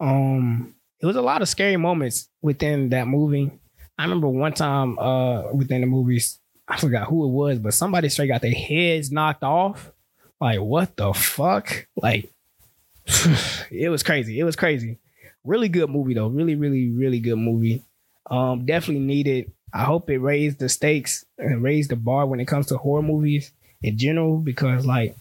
Um, 0.00 0.74
it 1.00 1.06
was 1.06 1.16
a 1.16 1.22
lot 1.22 1.42
of 1.42 1.48
scary 1.48 1.76
moments 1.76 2.28
within 2.42 2.90
that 2.90 3.08
movie. 3.08 3.50
I 3.98 4.02
remember 4.02 4.28
one 4.28 4.52
time 4.52 4.98
uh 4.98 5.52
within 5.52 5.82
the 5.82 5.86
movies, 5.86 6.38
I 6.68 6.78
forgot 6.78 7.08
who 7.08 7.24
it 7.24 7.30
was, 7.30 7.58
but 7.58 7.74
somebody 7.74 8.08
straight 8.08 8.28
got 8.28 8.42
their 8.42 8.52
heads 8.52 9.10
knocked 9.10 9.42
off. 9.42 9.92
Like 10.40 10.60
what 10.60 10.96
the 10.96 11.12
fuck? 11.12 11.86
Like 11.96 12.30
it 13.70 13.90
was 13.90 14.02
crazy. 14.02 14.38
It 14.38 14.44
was 14.44 14.56
crazy. 14.56 14.98
Really 15.46 15.68
good 15.68 15.90
movie 15.90 16.14
though. 16.14 16.28
Really, 16.28 16.54
really, 16.54 16.90
really 16.90 17.20
good 17.20 17.36
movie. 17.36 17.82
Um, 18.30 18.66
definitely 18.66 19.04
needed. 19.04 19.52
I 19.72 19.84
hope 19.84 20.10
it 20.10 20.18
raised 20.18 20.58
the 20.58 20.68
stakes 20.68 21.24
and 21.38 21.62
raised 21.62 21.90
the 21.90 21.96
bar 21.96 22.26
when 22.26 22.40
it 22.40 22.46
comes 22.46 22.66
to 22.66 22.78
horror 22.78 23.02
movies 23.02 23.52
in 23.82 23.98
general 23.98 24.38
because 24.38 24.86
like 24.86 25.16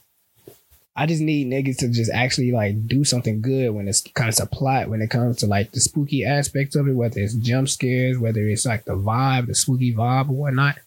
I 0.95 1.05
just 1.05 1.21
need 1.21 1.47
niggas 1.47 1.77
to 1.79 1.89
just 1.89 2.09
actually 2.11 2.51
like 2.51 2.87
do 2.87 3.03
something 3.03 3.41
good 3.41 3.71
when 3.71 3.87
it's 3.87 4.01
kind 4.01 4.29
of 4.29 4.39
a 4.39 4.45
plot 4.45 4.87
when 4.89 5.01
it 5.01 5.09
comes 5.09 5.37
to 5.37 5.47
like 5.47 5.71
the 5.71 5.81
spooky 5.81 6.23
aspects 6.23 6.75
of 6.75 6.87
it, 6.87 6.93
whether 6.93 7.19
it's 7.19 7.33
jump 7.33 7.67
scares, 7.67 8.17
whether 8.17 8.47
it's 8.47 8.65
like 8.65 8.85
the 8.85 8.95
vibe, 8.95 9.47
the 9.47 9.55
spooky 9.55 9.93
vibe 9.93 10.29
or 10.29 10.35
whatnot. 10.35 10.77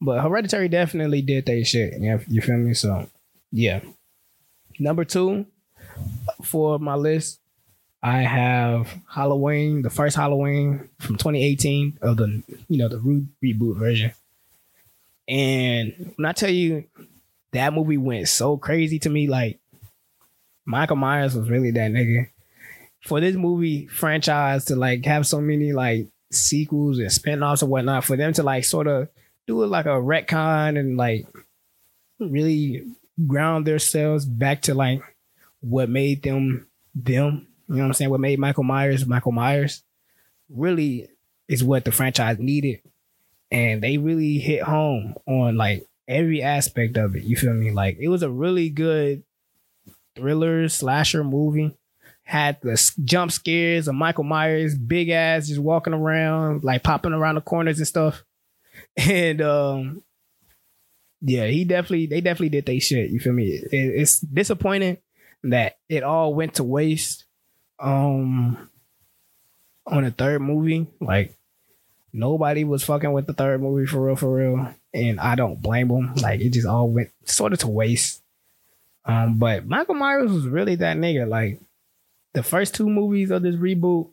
But 0.00 0.22
Hereditary 0.22 0.68
definitely 0.68 1.20
did 1.22 1.46
that 1.46 1.64
shit. 1.64 2.00
You, 2.00 2.18
you 2.28 2.40
feel 2.40 2.56
me? 2.56 2.72
So 2.72 3.08
yeah. 3.50 3.80
Number 4.78 5.04
two 5.04 5.46
for 6.42 6.78
my 6.78 6.94
list 6.94 7.38
I 8.02 8.22
have 8.22 8.92
Halloween, 9.08 9.82
the 9.82 9.90
first 9.90 10.16
Halloween 10.16 10.88
from 10.98 11.16
2018 11.16 11.98
of 12.02 12.16
the 12.16 12.42
you 12.68 12.78
know 12.78 12.88
the 12.88 12.98
re- 12.98 13.26
reboot 13.42 13.78
version. 13.78 14.12
And 15.28 16.12
when 16.16 16.26
I 16.26 16.32
tell 16.32 16.50
you 16.50 16.84
that 17.52 17.72
movie 17.72 17.98
went 17.98 18.28
so 18.28 18.56
crazy 18.56 18.98
to 19.00 19.10
me, 19.10 19.28
like 19.28 19.60
Michael 20.64 20.96
Myers 20.96 21.36
was 21.36 21.48
really 21.48 21.70
that 21.70 21.92
nigga. 21.92 22.28
For 23.02 23.20
this 23.20 23.36
movie 23.36 23.86
franchise 23.86 24.64
to 24.66 24.76
like 24.76 25.04
have 25.06 25.26
so 25.26 25.40
many 25.40 25.72
like 25.72 26.08
sequels 26.30 26.98
and 26.98 27.10
spin-offs 27.10 27.62
and 27.62 27.70
whatnot, 27.70 28.04
for 28.04 28.16
them 28.16 28.32
to 28.32 28.42
like 28.42 28.64
sort 28.64 28.88
of 28.88 29.08
do 29.46 29.62
it 29.62 29.68
like 29.68 29.86
a 29.86 29.90
retcon 29.90 30.78
and 30.78 30.96
like 30.96 31.26
really 32.18 32.84
ground 33.26 33.66
themselves 33.66 34.24
back 34.24 34.62
to 34.62 34.74
like 34.74 35.02
what 35.60 35.88
made 35.88 36.22
them 36.22 36.66
them 36.94 37.46
you 37.68 37.76
know 37.76 37.82
what 37.82 37.88
I'm 37.88 37.92
saying? 37.94 38.10
What 38.10 38.20
made 38.20 38.38
Michael 38.38 38.64
Myers 38.64 39.06
Michael 39.06 39.32
Myers 39.32 39.82
really 40.48 41.08
is 41.48 41.64
what 41.64 41.84
the 41.84 41.92
franchise 41.92 42.38
needed. 42.38 42.80
And 43.50 43.82
they 43.82 43.98
really 43.98 44.38
hit 44.38 44.62
home 44.62 45.14
on 45.26 45.56
like 45.56 45.86
every 46.08 46.42
aspect 46.42 46.96
of 46.96 47.14
it. 47.16 47.24
You 47.24 47.36
feel 47.36 47.52
me? 47.52 47.70
Like 47.70 47.98
it 48.00 48.08
was 48.08 48.22
a 48.22 48.30
really 48.30 48.70
good 48.70 49.22
thriller 50.16 50.68
slasher 50.68 51.24
movie. 51.24 51.76
Had 52.24 52.60
the 52.62 52.92
jump 53.04 53.32
scares 53.32 53.88
of 53.88 53.94
Michael 53.94 54.24
Myers, 54.24 54.76
big 54.76 55.10
ass 55.10 55.48
just 55.48 55.60
walking 55.60 55.92
around, 55.92 56.62
like 56.64 56.82
popping 56.82 57.12
around 57.12 57.34
the 57.34 57.40
corners 57.40 57.78
and 57.78 57.88
stuff. 57.88 58.24
And 58.96 59.40
um 59.42 60.02
yeah, 61.20 61.46
he 61.46 61.64
definitely 61.64 62.06
they 62.06 62.20
definitely 62.20 62.48
did 62.48 62.66
they 62.66 62.78
shit. 62.78 63.10
You 63.10 63.20
feel 63.20 63.32
me? 63.32 63.48
It, 63.48 63.68
it's 63.70 64.18
disappointing 64.20 64.98
that 65.44 65.76
it 65.88 66.02
all 66.02 66.34
went 66.34 66.54
to 66.54 66.64
waste 66.64 67.26
um 67.82 68.68
on 69.86 70.04
the 70.04 70.10
third 70.10 70.40
movie, 70.40 70.86
like 71.00 71.36
nobody 72.12 72.64
was 72.64 72.84
fucking 72.84 73.12
with 73.12 73.26
the 73.26 73.32
third 73.32 73.60
movie 73.60 73.86
for 73.86 74.06
real, 74.06 74.16
for 74.16 74.34
real. 74.34 74.74
And 74.94 75.18
I 75.18 75.34
don't 75.34 75.60
blame 75.60 75.88
them. 75.88 76.14
Like 76.16 76.40
it 76.40 76.50
just 76.50 76.66
all 76.66 76.88
went 76.88 77.10
sort 77.24 77.52
of 77.52 77.58
to 77.60 77.68
waste. 77.68 78.22
Um, 79.04 79.38
but 79.38 79.66
Michael 79.66 79.94
Myers 79.94 80.30
was 80.30 80.46
really 80.46 80.76
that 80.76 80.96
nigga. 80.96 81.28
Like 81.28 81.60
the 82.34 82.42
first 82.42 82.74
two 82.74 82.88
movies 82.88 83.30
of 83.30 83.42
this 83.42 83.56
reboot, 83.56 84.08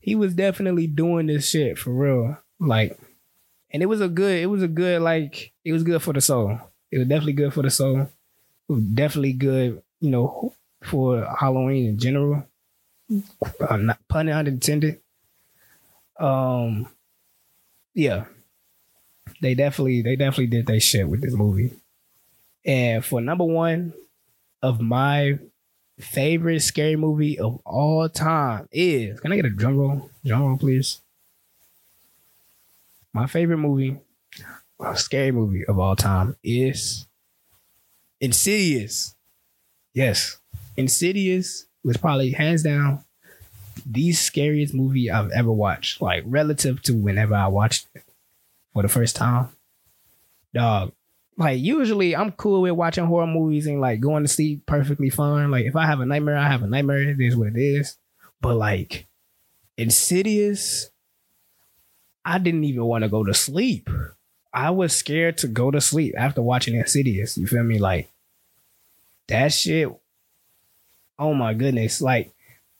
he 0.00 0.14
was 0.14 0.34
definitely 0.34 0.86
doing 0.86 1.26
this 1.26 1.48
shit 1.48 1.78
for 1.78 1.90
real. 1.90 2.38
Like, 2.60 2.98
and 3.70 3.82
it 3.82 3.86
was 3.86 4.00
a 4.00 4.08
good, 4.08 4.38
it 4.38 4.46
was 4.46 4.62
a 4.62 4.68
good, 4.68 5.02
like, 5.02 5.52
it 5.64 5.72
was 5.72 5.82
good 5.82 6.02
for 6.02 6.12
the 6.12 6.20
soul. 6.20 6.58
It 6.90 6.98
was 6.98 7.08
definitely 7.08 7.34
good 7.34 7.52
for 7.52 7.62
the 7.62 7.70
soul. 7.70 8.00
It 8.68 8.72
was 8.72 8.82
definitely 8.82 9.34
good, 9.34 9.82
you 10.00 10.10
know, 10.10 10.54
for 10.82 11.26
Halloween 11.38 11.86
in 11.86 11.98
general 11.98 12.46
uh, 13.10 13.76
not 13.76 13.98
pun 14.08 14.28
unintended. 14.28 15.00
Um, 16.18 16.88
yeah, 17.94 18.24
they 19.40 19.54
definitely 19.54 20.02
they 20.02 20.16
definitely 20.16 20.48
did 20.48 20.66
their 20.66 20.80
shit 20.80 21.08
with 21.08 21.22
this 21.22 21.34
movie. 21.34 21.72
And 22.64 23.04
for 23.04 23.20
number 23.20 23.44
one 23.44 23.92
of 24.62 24.80
my 24.80 25.38
favorite 25.98 26.60
scary 26.60 26.96
movie 26.96 27.38
of 27.38 27.60
all 27.64 28.08
time 28.08 28.68
is 28.70 29.18
can 29.20 29.32
I 29.32 29.36
get 29.36 29.46
a 29.46 29.50
drum 29.50 29.76
roll? 29.76 30.10
Drum 30.24 30.42
roll, 30.42 30.58
please. 30.58 31.00
My 33.12 33.26
favorite 33.26 33.58
movie, 33.58 33.96
scary 34.94 35.32
movie 35.32 35.64
of 35.64 35.78
all 35.78 35.96
time 35.96 36.36
is 36.42 37.06
Insidious. 38.20 39.14
Yes, 39.94 40.38
Insidious 40.76 41.67
was 41.84 41.96
probably 41.96 42.32
hands 42.32 42.62
down 42.62 43.04
the 43.86 44.12
scariest 44.12 44.74
movie 44.74 45.10
I've 45.10 45.30
ever 45.30 45.52
watched. 45.52 46.00
Like 46.00 46.24
relative 46.26 46.82
to 46.82 46.92
whenever 46.94 47.34
I 47.34 47.48
watched 47.48 47.86
it 47.94 48.02
for 48.72 48.82
the 48.82 48.88
first 48.88 49.16
time. 49.16 49.48
Dog, 50.54 50.92
like 51.36 51.60
usually 51.60 52.16
I'm 52.16 52.32
cool 52.32 52.62
with 52.62 52.72
watching 52.72 53.06
horror 53.06 53.26
movies 53.26 53.66
and 53.66 53.80
like 53.80 54.00
going 54.00 54.24
to 54.24 54.28
sleep 54.28 54.66
perfectly 54.66 55.10
fine. 55.10 55.50
Like 55.50 55.66
if 55.66 55.76
I 55.76 55.86
have 55.86 56.00
a 56.00 56.06
nightmare, 56.06 56.36
I 56.36 56.48
have 56.48 56.62
a 56.62 56.66
nightmare. 56.66 57.02
It 57.02 57.20
is 57.20 57.36
what 57.36 57.48
it 57.48 57.58
is. 57.58 57.96
But 58.40 58.56
like 58.56 59.06
Insidious, 59.76 60.90
I 62.24 62.38
didn't 62.38 62.64
even 62.64 62.84
want 62.84 63.04
to 63.04 63.08
go 63.08 63.24
to 63.24 63.32
sleep. 63.32 63.88
I 64.52 64.70
was 64.70 64.94
scared 64.94 65.38
to 65.38 65.46
go 65.46 65.70
to 65.70 65.80
sleep 65.80 66.14
after 66.16 66.42
watching 66.42 66.74
Insidious. 66.74 67.38
You 67.38 67.46
feel 67.46 67.62
me? 67.62 67.78
Like 67.78 68.10
that 69.28 69.52
shit. 69.52 69.88
Oh 71.18 71.34
my 71.34 71.54
goodness! 71.54 72.00
Like 72.00 72.32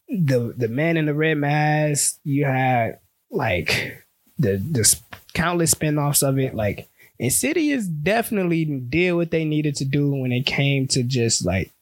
the 0.09 0.55
the 0.57 0.69
man 0.69 0.97
in 0.97 1.07
the 1.07 1.15
red 1.15 1.39
mask. 1.39 2.19
You 2.25 2.47
had 2.47 3.01
like 3.31 4.05
the 4.39 4.57
the 4.57 4.97
countless 5.35 5.75
spinoffs 5.75 6.27
of 6.27 6.39
it. 6.39 6.55
Like 6.55 6.89
Insidious 7.19 7.87
definitely 7.87 8.65
did 8.65 9.13
what 9.13 9.31
they 9.31 9.45
needed 9.45 9.75
to 9.77 9.85
do 9.85 10.11
when 10.11 10.33
it 10.33 10.47
came 10.47 10.87
to 10.89 11.03
just 11.03 11.45
like 11.45 11.73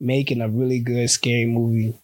making 0.00 0.40
a 0.40 0.48
really 0.48 0.78
good 0.80 1.10
scary 1.10 1.46
movie. 1.46 1.94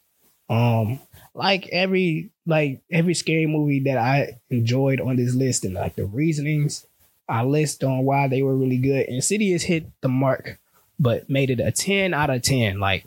Um, 0.50 1.00
like 1.34 1.68
every 1.68 2.30
like 2.46 2.82
every 2.90 3.14
scary 3.14 3.46
movie 3.46 3.80
that 3.80 3.96
I 3.96 4.40
enjoyed 4.50 5.00
on 5.00 5.16
this 5.16 5.34
list 5.34 5.64
and 5.64 5.74
like 5.74 5.96
the 5.96 6.04
reasonings 6.04 6.86
I 7.28 7.42
list 7.44 7.82
on 7.82 8.04
why 8.04 8.28
they 8.28 8.42
were 8.42 8.54
really 8.54 8.78
good. 8.78 9.06
Insidious 9.06 9.62
hit 9.62 9.86
the 10.02 10.08
mark, 10.08 10.58
but 10.98 11.30
made 11.30 11.50
it 11.50 11.60
a 11.60 11.72
10 11.72 12.12
out 12.12 12.30
of 12.30 12.42
10. 12.42 12.78
Like 12.78 13.06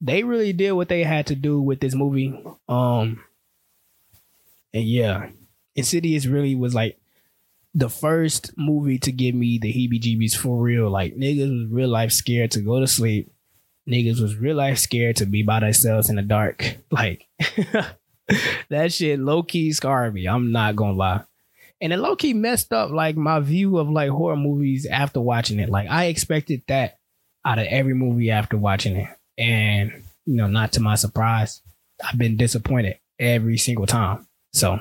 they 0.00 0.22
really 0.22 0.52
did 0.52 0.72
what 0.72 0.88
they 0.88 1.02
had 1.04 1.26
to 1.28 1.34
do 1.34 1.60
with 1.60 1.80
this 1.80 1.94
movie. 1.94 2.38
Um 2.68 3.24
and 4.72 4.84
yeah, 4.84 5.30
Insidious 5.74 6.26
really 6.26 6.54
was 6.54 6.74
like 6.74 6.98
the 7.74 7.88
first 7.88 8.52
movie 8.56 8.98
to 8.98 9.12
give 9.12 9.34
me 9.34 9.58
the 9.58 9.72
heebie 9.72 10.00
jeebies 10.00 10.36
for 10.36 10.60
real. 10.60 10.90
Like 10.90 11.16
niggas 11.16 11.50
was 11.50 11.70
real 11.70 11.88
life 11.88 12.12
scared 12.12 12.50
to 12.52 12.60
go 12.60 12.80
to 12.80 12.86
sleep. 12.86 13.30
Niggas 13.88 14.20
was 14.20 14.36
real 14.36 14.56
life 14.56 14.78
scared 14.78 15.16
to 15.16 15.26
be 15.26 15.42
by 15.42 15.60
themselves 15.60 16.10
in 16.10 16.16
the 16.16 16.22
dark. 16.22 16.76
Like 16.90 17.26
that 18.70 18.92
shit 18.92 19.18
low 19.20 19.42
key 19.42 19.72
scarred 19.72 20.14
me. 20.14 20.26
I'm 20.26 20.52
not 20.52 20.76
gonna 20.76 20.92
lie. 20.96 21.22
And 21.80 21.92
it 21.92 21.98
low 21.98 22.16
key 22.16 22.32
messed 22.32 22.72
up 22.72 22.90
like 22.90 23.16
my 23.16 23.40
view 23.40 23.78
of 23.78 23.90
like 23.90 24.10
horror 24.10 24.36
movies 24.36 24.86
after 24.86 25.20
watching 25.20 25.60
it. 25.60 25.68
Like 25.68 25.88
I 25.88 26.06
expected 26.06 26.62
that 26.68 26.98
out 27.44 27.58
of 27.58 27.66
every 27.66 27.94
movie 27.94 28.30
after 28.30 28.56
watching 28.56 28.96
it. 28.96 29.08
And, 29.38 30.04
you 30.24 30.34
know, 30.34 30.46
not 30.46 30.72
to 30.72 30.80
my 30.80 30.94
surprise, 30.94 31.62
I've 32.02 32.18
been 32.18 32.36
disappointed 32.36 32.98
every 33.18 33.58
single 33.58 33.86
time. 33.86 34.26
So 34.52 34.80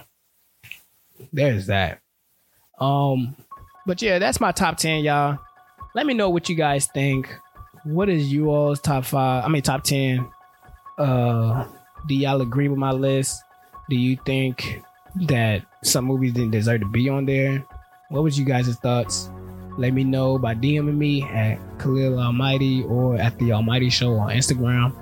there's 1.31 1.67
that. 1.67 1.99
Um, 2.79 3.35
but 3.85 4.01
yeah, 4.01 4.19
that's 4.19 4.39
my 4.39 4.51
top 4.51 4.77
10, 4.77 5.03
y'all. 5.03 5.39
Let 5.93 6.05
me 6.05 6.13
know 6.13 6.29
what 6.29 6.49
you 6.49 6.55
guys 6.55 6.87
think. 6.87 7.33
What 7.83 8.09
is 8.09 8.31
you 8.31 8.49
all's 8.49 8.79
top 8.79 9.05
five? 9.05 9.45
I 9.45 9.47
mean, 9.47 9.61
top 9.61 9.83
10. 9.83 10.27
Uh, 10.97 11.67
do 12.07 12.15
y'all 12.15 12.41
agree 12.41 12.67
with 12.67 12.79
my 12.79 12.91
list? 12.91 13.41
Do 13.89 13.95
you 13.95 14.17
think 14.25 14.81
that 15.27 15.63
some 15.83 16.05
movies 16.05 16.33
didn't 16.33 16.51
deserve 16.51 16.81
to 16.81 16.87
be 16.87 17.09
on 17.09 17.25
there? 17.25 17.63
What 18.09 18.23
was 18.23 18.37
you 18.37 18.45
guys' 18.45 18.75
thoughts? 18.77 19.29
Let 19.77 19.93
me 19.93 20.03
know 20.03 20.37
by 20.37 20.55
DMing 20.55 20.95
me 20.97 21.23
at 21.23 21.59
Khalil 21.79 22.19
Almighty 22.19 22.83
or 22.83 23.17
at 23.17 23.37
the 23.39 23.51
Almighty 23.51 23.89
Show 23.89 24.13
on 24.15 24.31
Instagram. 24.31 24.93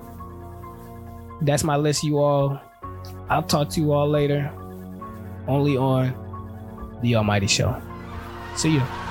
That's 1.41 1.63
my 1.63 1.75
list, 1.75 2.03
you 2.03 2.17
all. 2.19 2.59
I'll 3.29 3.43
talk 3.43 3.69
to 3.69 3.81
you 3.81 3.91
all 3.91 4.09
later. 4.09 4.51
Only 5.47 5.77
on 5.77 6.15
the 7.01 7.15
Almighty 7.15 7.47
Show. 7.47 7.79
See 8.55 8.71
you. 8.71 9.02